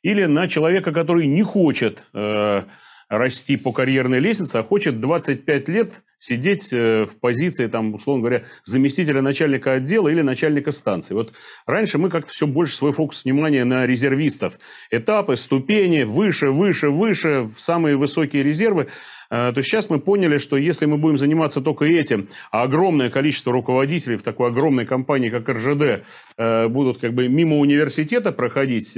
Или 0.02 0.24
на 0.24 0.48
человека, 0.48 0.90
который 0.90 1.28
не 1.28 1.44
хочет 1.44 2.04
э, 2.14 2.64
расти 3.08 3.56
по 3.56 3.70
карьерной 3.70 4.18
лестнице, 4.18 4.56
а 4.56 4.64
хочет 4.64 5.00
25 5.00 5.68
лет 5.68 6.02
сидеть 6.18 6.72
э, 6.72 7.04
в 7.04 7.18
позиции, 7.20 7.66
там, 7.68 7.94
условно 7.94 8.22
говоря, 8.22 8.44
заместителя 8.64 9.22
начальника 9.22 9.74
отдела 9.74 10.08
или 10.08 10.22
начальника 10.22 10.72
станции. 10.72 11.14
Вот 11.14 11.32
раньше 11.66 11.98
мы 11.98 12.10
как-то 12.10 12.32
все 12.32 12.46
больше 12.46 12.74
свой 12.74 12.92
фокус 12.92 13.24
внимания 13.24 13.64
на 13.64 13.86
резервистов. 13.86 14.58
Этапы, 14.90 15.36
ступени, 15.36 16.02
выше, 16.02 16.50
выше, 16.50 16.90
выше, 16.90 17.42
в 17.42 17.60
самые 17.60 17.96
высокие 17.96 18.42
резервы. 18.42 18.88
Э, 19.30 19.52
то 19.54 19.62
сейчас 19.62 19.90
мы 19.90 20.00
поняли, 20.00 20.38
что 20.38 20.56
если 20.56 20.86
мы 20.86 20.98
будем 20.98 21.18
заниматься 21.18 21.60
только 21.60 21.84
этим, 21.84 22.28
а 22.50 22.62
огромное 22.62 23.10
количество 23.10 23.52
руководителей 23.52 24.16
в 24.16 24.22
такой 24.22 24.48
огромной 24.48 24.86
компании, 24.86 25.30
как 25.30 25.48
РЖД, 25.48 26.04
э, 26.36 26.68
будут 26.68 26.98
как 26.98 27.14
бы 27.14 27.28
мимо 27.28 27.58
университета 27.58 28.32
проходить, 28.32 28.96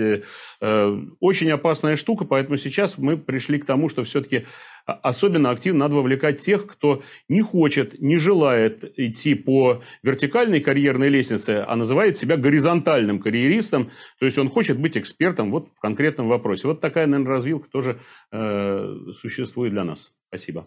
очень 1.20 1.50
опасная 1.50 1.96
штука, 1.96 2.26
поэтому 2.26 2.58
сейчас 2.58 2.98
мы 2.98 3.16
пришли 3.16 3.58
к 3.58 3.64
тому, 3.64 3.88
что 3.88 4.04
все-таки 4.04 4.44
особенно 4.86 5.50
активно 5.50 5.80
надо 5.80 5.96
вовлекать 5.96 6.38
тех, 6.38 6.66
кто 6.66 7.02
не 7.28 7.42
хочет, 7.42 8.00
не 8.00 8.16
желает 8.18 8.84
идти 8.98 9.34
по 9.34 9.82
вертикальной 10.02 10.60
карьерной 10.60 11.08
лестнице, 11.08 11.64
а 11.66 11.76
называет 11.76 12.16
себя 12.16 12.36
горизонтальным 12.36 13.18
карьеристом. 13.20 13.90
То 14.18 14.26
есть 14.26 14.38
он 14.38 14.48
хочет 14.48 14.78
быть 14.78 14.96
экспертом 14.96 15.50
вот 15.50 15.68
в 15.76 15.80
конкретном 15.80 16.28
вопросе. 16.28 16.68
Вот 16.68 16.80
такая, 16.80 17.06
наверное, 17.06 17.34
развилка 17.34 17.68
тоже 17.70 18.00
э, 18.32 18.94
существует 19.12 19.72
для 19.72 19.84
нас. 19.84 20.12
Спасибо. 20.28 20.64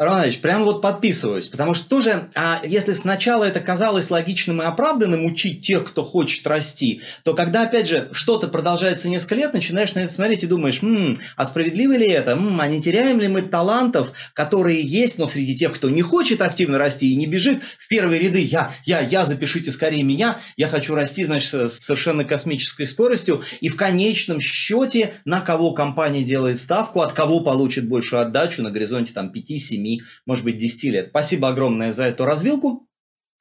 Роман 0.00 0.32
прям 0.40 0.64
вот 0.64 0.80
подписываюсь, 0.80 1.48
потому 1.48 1.74
что 1.74 1.86
тоже, 1.86 2.30
а 2.34 2.62
если 2.64 2.94
сначала 2.94 3.44
это 3.44 3.60
казалось 3.60 4.08
логичным 4.08 4.62
и 4.62 4.64
оправданным 4.64 5.26
учить 5.26 5.60
тех, 5.60 5.84
кто 5.84 6.04
хочет 6.04 6.46
расти, 6.46 7.02
то 7.22 7.34
когда, 7.34 7.64
опять 7.64 7.86
же, 7.86 8.08
что-то 8.12 8.48
продолжается 8.48 9.10
несколько 9.10 9.34
лет, 9.34 9.52
начинаешь 9.52 9.92
на 9.92 10.00
это 10.00 10.12
смотреть 10.12 10.42
и 10.42 10.46
думаешь, 10.46 10.82
м-м, 10.82 11.18
а 11.36 11.44
справедливо 11.44 11.92
ли 11.92 12.08
это? 12.08 12.30
М-м, 12.30 12.58
а 12.58 12.66
не 12.66 12.80
теряем 12.80 13.20
ли 13.20 13.28
мы 13.28 13.42
талантов, 13.42 14.12
которые 14.32 14.80
есть, 14.80 15.18
но 15.18 15.28
среди 15.28 15.54
тех, 15.54 15.74
кто 15.74 15.90
не 15.90 16.00
хочет 16.00 16.40
активно 16.40 16.78
расти 16.78 17.12
и 17.12 17.16
не 17.16 17.26
бежит 17.26 17.60
в 17.78 17.86
первые 17.86 18.22
ряды, 18.22 18.40
я, 18.40 18.72
я, 18.86 19.00
я, 19.00 19.26
запишите 19.26 19.70
скорее 19.70 20.02
меня, 20.02 20.38
я 20.56 20.68
хочу 20.68 20.94
расти, 20.94 21.26
значит, 21.26 21.52
с 21.52 21.78
совершенно 21.78 22.24
космической 22.24 22.86
скоростью, 22.86 23.42
и 23.60 23.68
в 23.68 23.76
конечном 23.76 24.40
счете 24.40 25.12
на 25.26 25.42
кого 25.42 25.72
компания 25.72 26.24
делает 26.24 26.58
ставку, 26.58 27.02
от 27.02 27.12
кого 27.12 27.40
получит 27.40 27.86
большую 27.86 28.22
отдачу 28.22 28.62
на 28.62 28.70
горизонте 28.70 29.12
там 29.12 29.30
5-7 29.30 29.89
может 30.26 30.44
быть, 30.44 30.58
10 30.58 30.84
лет. 30.84 31.06
Спасибо 31.10 31.48
огромное 31.48 31.92
за 31.92 32.04
эту 32.04 32.24
развилку. 32.24 32.86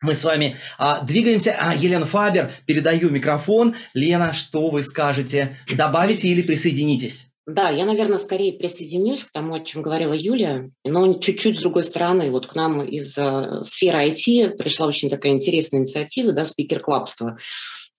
Мы 0.02 0.16
с 0.16 0.24
вами 0.24 0.56
а, 0.78 1.02
двигаемся. 1.02 1.56
А, 1.60 1.76
Елена 1.76 2.06
Фабер, 2.06 2.52
передаю 2.66 3.10
микрофон. 3.10 3.76
Лена, 3.94 4.32
что 4.32 4.70
вы 4.70 4.82
скажете? 4.82 5.58
Добавите 5.76 6.30
или 6.30 6.42
присоединитесь? 6.42 7.28
Да, 7.46 7.70
я, 7.70 7.84
наверное, 7.84 8.20
скорее 8.20 8.54
присоединюсь 8.54 9.24
к 9.24 9.32
тому, 9.32 9.56
о 9.56 9.60
чем 9.60 9.82
говорила 9.82 10.14
Юлия, 10.14 10.72
но 10.86 11.16
чуть-чуть 11.16 11.58
с 11.58 11.62
другой 11.62 11.84
стороны. 11.84 12.30
Вот 12.30 12.46
к 12.46 12.54
нам 12.54 12.84
из 12.84 13.18
э, 13.18 13.64
сферы 13.64 14.10
IT 14.10 14.56
пришла 14.56 14.88
очень 14.88 15.10
такая 15.10 15.32
интересная 15.32 15.80
инициатива, 15.80 16.32
да, 16.32 16.46
спикер-клабства 16.46 17.40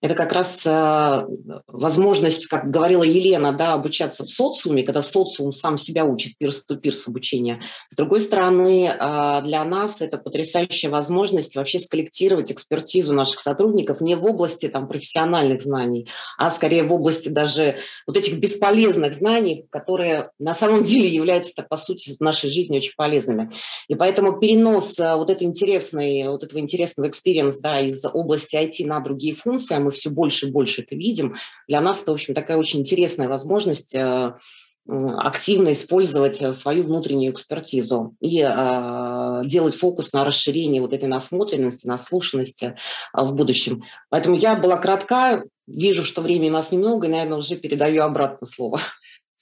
это 0.01 0.15
как 0.15 0.33
раз 0.33 0.63
э, 0.65 1.25
возможность, 1.67 2.47
как 2.47 2.71
говорила 2.71 3.03
Елена, 3.03 3.53
да, 3.53 3.73
обучаться 3.73 4.23
в 4.23 4.29
социуме, 4.29 4.81
когда 4.81 5.03
социум 5.03 5.51
сам 5.51 5.77
себя 5.77 6.05
учит, 6.05 6.37
пирс-ту-пирс 6.39 7.07
обучение. 7.07 7.61
С 7.91 7.95
другой 7.95 8.21
стороны, 8.21 8.87
э, 8.87 9.41
для 9.43 9.63
нас 9.63 10.01
это 10.01 10.17
потрясающая 10.17 10.89
возможность 10.89 11.55
вообще 11.55 11.77
сколлектировать 11.77 12.51
экспертизу 12.51 13.13
наших 13.13 13.41
сотрудников 13.41 14.01
не 14.01 14.15
в 14.15 14.25
области 14.25 14.67
там, 14.69 14.87
профессиональных 14.87 15.61
знаний, 15.61 16.09
а 16.35 16.49
скорее 16.49 16.81
в 16.81 16.91
области 16.91 17.29
даже 17.29 17.77
вот 18.07 18.17
этих 18.17 18.39
бесполезных 18.39 19.13
знаний, 19.13 19.67
которые 19.69 20.31
на 20.39 20.55
самом 20.55 20.83
деле 20.83 21.07
являются, 21.09 21.61
по 21.61 21.75
сути, 21.75 22.15
в 22.17 22.21
нашей 22.21 22.49
жизни 22.49 22.77
очень 22.77 22.93
полезными. 22.97 23.51
И 23.87 23.93
поэтому 23.93 24.39
перенос 24.39 24.99
э, 24.99 25.15
вот, 25.15 25.29
этой 25.29 25.43
интересной, 25.43 26.27
вот 26.27 26.43
этого 26.43 26.57
интересного 26.57 27.07
experience 27.07 27.56
а 27.56 27.61
да, 27.61 27.81
из 27.81 28.03
области 28.11 28.55
IT 28.55 28.87
на 28.87 28.99
другие 28.99 29.35
функции, 29.35 29.77
мы 29.77 29.90
все 29.91 30.09
больше 30.09 30.47
и 30.47 30.51
больше 30.51 30.81
это 30.81 30.95
видим. 30.95 31.35
Для 31.67 31.81
нас 31.81 32.01
это, 32.01 32.11
в 32.11 32.15
общем, 32.15 32.33
такая 32.33 32.57
очень 32.57 32.79
интересная 32.79 33.27
возможность 33.27 33.95
э, 33.95 34.35
активно 34.87 35.71
использовать 35.71 36.41
э, 36.41 36.53
свою 36.53 36.83
внутреннюю 36.83 37.31
экспертизу 37.31 38.15
и 38.19 38.39
э, 38.39 39.41
делать 39.45 39.75
фокус 39.75 40.13
на 40.13 40.25
расширении 40.25 40.79
вот 40.79 40.93
этой 40.93 41.07
насмотренности, 41.07 41.87
наслушанности 41.87 42.75
в 43.13 43.35
будущем. 43.35 43.83
Поэтому 44.09 44.35
я 44.35 44.55
была 44.55 44.77
кратка, 44.77 45.43
вижу, 45.67 46.03
что 46.03 46.21
времени 46.21 46.49
у 46.49 46.53
нас 46.53 46.71
немного, 46.71 47.07
и, 47.07 47.09
наверное, 47.09 47.37
уже 47.37 47.55
передаю 47.55 48.03
обратно 48.03 48.47
слово. 48.47 48.79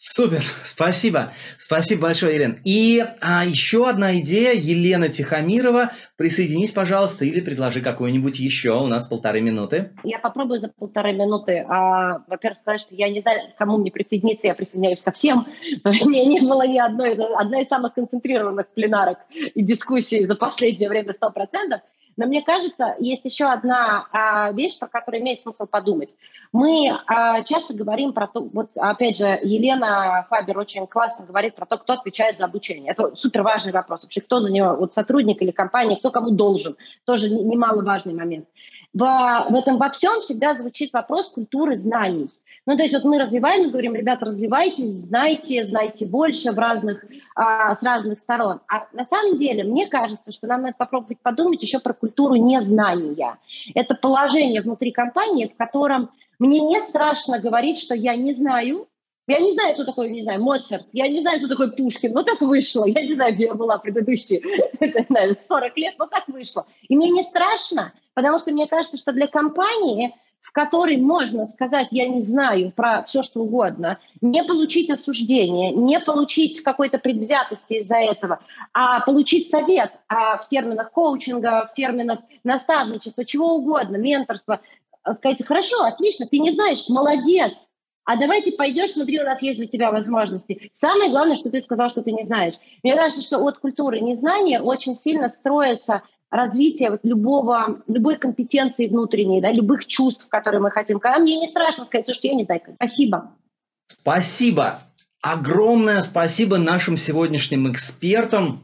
Супер, 0.01 0.39
спасибо. 0.63 1.33
Спасибо 1.57 2.03
большое, 2.03 2.35
Елена. 2.35 2.55
И 2.63 3.03
а, 3.19 3.43
еще 3.43 3.85
одна 3.85 4.17
идея, 4.19 4.53
Елена 4.53 5.09
Тихомирова. 5.09 5.91
Присоединись, 6.15 6.71
пожалуйста, 6.71 7.25
или 7.25 7.41
предложи 7.41 7.81
какую-нибудь 7.81 8.39
еще. 8.39 8.81
У 8.81 8.87
нас 8.87 9.07
полторы 9.07 9.41
минуты. 9.41 9.91
Я 10.05 10.19
попробую 10.19 10.61
за 10.61 10.69
полторы 10.69 11.11
минуты. 11.11 11.65
А, 11.67 12.23
во-первых, 12.29 12.61
сказать, 12.61 12.79
что 12.79 12.95
я 12.95 13.09
не 13.09 13.19
знаю, 13.19 13.41
кому 13.57 13.77
мне 13.77 13.91
присоединиться, 13.91 14.47
я 14.47 14.55
присоединяюсь 14.55 15.01
ко 15.01 15.11
всем. 15.11 15.47
Мне 15.83 16.25
не 16.25 16.39
было 16.39 16.65
ни 16.65 16.79
одной, 16.79 17.15
одна 17.35 17.59
из 17.59 17.67
самых 17.67 17.93
концентрированных 17.93 18.69
пленарок 18.69 19.17
и 19.53 19.61
дискуссий 19.61 20.23
за 20.23 20.35
последнее 20.35 20.87
время 20.87 21.11
100%. 21.11 21.81
Но 22.19 22.25
мне 22.25 22.41
кажется, 22.41 22.97
есть 22.99 23.23
еще 23.23 23.45
одна 23.45 24.07
а, 24.11 24.51
вещь, 24.51 24.77
про 24.77 24.89
которую 24.89 25.21
имеет 25.21 25.39
смысл 25.39 25.65
подумать. 25.65 26.13
Мы 26.51 26.91
а, 27.07 27.43
часто 27.43 27.73
говорим 27.73 28.11
про 28.11 28.27
то, 28.27 28.41
вот 28.41 28.71
опять 28.75 29.17
же, 29.17 29.39
Елена 29.41 30.27
Фабер 30.29 30.57
очень 30.57 30.85
классно 30.85 31.25
говорит 31.25 31.55
про 31.55 31.65
то, 31.65 31.77
кто 31.77 31.93
отвечает 31.93 32.37
за 32.37 32.43
обучение. 32.43 32.91
Это 32.91 33.15
супер 33.15 33.41
важный 33.41 33.71
вопрос. 33.71 34.03
Вообще, 34.03 34.19
кто 34.19 34.41
за 34.41 34.51
него, 34.51 34.75
вот 34.75 34.93
сотрудник 34.93 35.41
или 35.41 35.51
компания, 35.51 35.95
кто 35.95 36.11
кому 36.11 36.31
должен. 36.31 36.75
Тоже 37.05 37.29
немаловажный 37.29 38.13
момент. 38.13 38.49
В, 38.93 38.99
в 38.99 39.55
этом 39.55 39.77
во 39.77 39.89
всем 39.89 40.19
всегда 40.19 40.55
звучит 40.55 40.91
вопрос 40.91 41.29
культуры 41.29 41.77
знаний. 41.77 42.29
Ну, 42.69 42.77
то 42.77 42.83
есть 42.83 42.93
вот 42.93 43.03
мы 43.03 43.17
развиваем, 43.17 43.71
говорим, 43.71 43.95
ребята, 43.95 44.25
развивайтесь, 44.25 44.91
знайте, 44.91 45.63
знайте 45.63 46.05
больше 46.05 46.51
в 46.51 46.59
разных, 46.59 47.03
а, 47.33 47.75
с 47.75 47.81
разных 47.81 48.19
сторон. 48.19 48.59
А 48.67 48.85
на 48.93 49.05
самом 49.05 49.39
деле, 49.39 49.63
мне 49.63 49.87
кажется, 49.87 50.31
что 50.31 50.45
нам 50.45 50.61
надо 50.61 50.75
попробовать 50.77 51.17
подумать 51.19 51.63
еще 51.63 51.79
про 51.79 51.95
культуру 51.95 52.35
незнания. 52.35 53.39
Это 53.73 53.95
положение 53.95 54.61
внутри 54.61 54.91
компании, 54.91 55.51
в 55.51 55.57
котором 55.57 56.11
мне 56.37 56.59
не 56.59 56.79
страшно 56.87 57.39
говорить, 57.39 57.79
что 57.79 57.95
я 57.95 58.15
не 58.15 58.33
знаю, 58.33 58.87
я 59.25 59.39
не 59.39 59.53
знаю, 59.53 59.73
кто 59.73 59.83
такой, 59.83 60.11
не 60.11 60.21
знаю, 60.21 60.39
Моцарт, 60.43 60.85
я 60.93 61.07
не 61.07 61.21
знаю, 61.21 61.39
кто 61.39 61.47
такой 61.47 61.71
Пушкин, 61.71 62.13
но 62.13 62.21
так 62.21 62.39
вышло. 62.39 62.85
Я 62.85 63.01
не 63.01 63.13
знаю, 63.13 63.33
где 63.33 63.45
я 63.45 63.55
была 63.55 63.79
предыдущие, 63.79 64.41
не 64.79 65.47
40 65.47 65.75
лет, 65.75 65.95
но 65.97 66.05
так 66.05 66.27
вышло. 66.27 66.67
И 66.87 66.95
мне 66.95 67.09
не 67.09 67.23
страшно, 67.23 67.93
потому 68.13 68.37
что 68.37 68.51
мне 68.51 68.67
кажется, 68.67 68.97
что 68.97 69.11
для 69.11 69.25
компании 69.25 70.13
в 70.49 70.51
которой 70.51 70.97
можно 70.97 71.45
сказать, 71.45 71.89
я 71.91 72.07
не 72.07 72.23
знаю 72.23 72.71
про 72.75 73.03
все, 73.03 73.21
что 73.21 73.41
угодно, 73.41 73.99
не 74.19 74.43
получить 74.43 74.89
осуждение, 74.89 75.71
не 75.71 75.99
получить 75.99 76.61
какой-то 76.61 76.97
предвзятости 76.97 77.75
из-за 77.75 77.97
этого, 77.97 78.39
а 78.73 79.01
получить 79.01 79.51
совет 79.51 79.91
а 80.07 80.37
в 80.37 80.49
терминах 80.49 80.91
коучинга, 80.91 81.69
в 81.71 81.75
терминах 81.75 82.19
наставничества, 82.43 83.25
чего 83.25 83.57
угодно, 83.57 83.97
менторства, 83.97 84.61
сказать, 85.17 85.45
хорошо, 85.45 85.83
отлично, 85.83 86.25
ты 86.25 86.39
не 86.39 86.49
знаешь, 86.49 86.89
молодец, 86.89 87.53
а 88.05 88.17
давай 88.17 88.41
ты 88.41 88.51
пойдешь, 88.51 88.93
смотри, 88.93 89.21
у 89.21 89.25
нас 89.25 89.39
есть 89.43 89.59
для 89.59 89.67
тебя 89.67 89.91
возможности. 89.91 90.71
Самое 90.73 91.11
главное, 91.11 91.35
что 91.35 91.51
ты 91.51 91.61
сказал, 91.61 91.91
что 91.91 92.01
ты 92.01 92.11
не 92.11 92.23
знаешь. 92.23 92.55
Мне 92.81 92.95
кажется, 92.95 93.21
что 93.21 93.37
от 93.37 93.59
культуры 93.59 93.99
незнания 93.99 94.59
очень 94.61 94.97
сильно 94.97 95.29
строится 95.29 96.01
развития 96.31 96.91
вот 96.91 97.01
любого, 97.03 97.81
любой 97.87 98.17
компетенции 98.17 98.87
внутренней, 98.87 99.41
да, 99.41 99.51
любых 99.51 99.85
чувств, 99.85 100.27
которые 100.29 100.61
мы 100.61 100.71
хотим. 100.71 100.99
Когда 100.99 101.19
мне 101.19 101.39
не 101.39 101.47
страшно 101.47 101.85
сказать, 101.85 102.13
что 102.13 102.27
я 102.27 102.35
не 102.35 102.45
знаю. 102.45 102.61
Спасибо. 102.75 103.31
Спасибо. 103.87 104.81
Огромное 105.21 106.01
спасибо 106.01 106.57
нашим 106.57 106.95
сегодняшним 106.95 107.71
экспертам. 107.71 108.63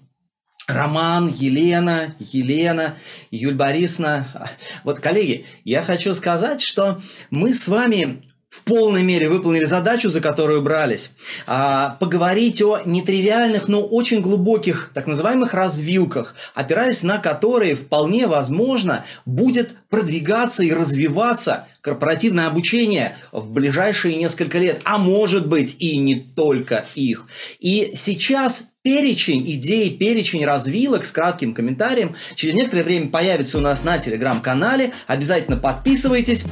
Роман, 0.68 1.28
Елена, 1.28 2.16
Елена, 2.20 2.96
Юль 3.30 3.54
Борисовна. 3.54 4.50
Вот, 4.84 5.00
коллеги, 5.00 5.46
я 5.64 5.84
хочу 5.84 6.14
сказать, 6.16 6.60
что 6.62 7.02
мы 7.30 7.54
с 7.54 7.68
вами 7.68 8.24
в 8.56 8.64
полной 8.64 9.04
мере 9.04 9.28
выполнили 9.28 9.66
задачу, 9.66 10.10
за 10.10 10.22
которую 10.22 10.62
брались. 10.62 11.12
А, 11.46 11.98
поговорить 12.00 12.62
о 12.62 12.80
нетривиальных, 12.86 13.68
но 13.68 13.82
очень 13.82 14.22
глубоких 14.22 14.92
так 14.94 15.08
называемых 15.08 15.54
развилках, 15.54 16.36
опираясь 16.54 17.04
на 17.04 17.18
которые 17.18 17.76
вполне 17.76 18.28
возможно 18.28 19.04
будет 19.26 19.76
продвигаться 19.90 20.64
и 20.64 20.72
развиваться 20.72 21.68
корпоративное 21.82 22.48
обучение 22.48 23.18
в 23.32 23.52
ближайшие 23.52 24.16
несколько 24.16 24.58
лет, 24.58 24.80
а 24.86 24.98
может 24.98 25.48
быть 25.48 25.76
и 25.80 25.98
не 25.98 26.16
только 26.16 26.86
их. 26.96 27.28
И 27.60 27.92
сейчас 27.94 28.70
перечень 28.84 29.44
идей, 29.52 29.96
перечень 29.98 30.46
развилок 30.46 31.04
с 31.04 31.12
кратким 31.12 31.54
комментарием 31.54 32.16
через 32.36 32.54
некоторое 32.54 32.84
время 32.84 33.10
появится 33.10 33.58
у 33.58 33.62
нас 33.62 33.84
на 33.84 34.00
телеграм-канале. 34.00 34.94
Обязательно 35.08 35.58
подписывайтесь 35.58 36.46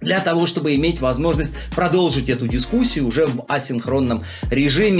для 0.00 0.20
того, 0.20 0.46
чтобы 0.46 0.74
иметь 0.74 1.00
возможность 1.00 1.52
продолжить 1.74 2.28
эту 2.28 2.48
дискуссию 2.48 3.06
уже 3.06 3.26
в 3.26 3.44
асинхронном 3.48 4.24
режиме. 4.50 4.98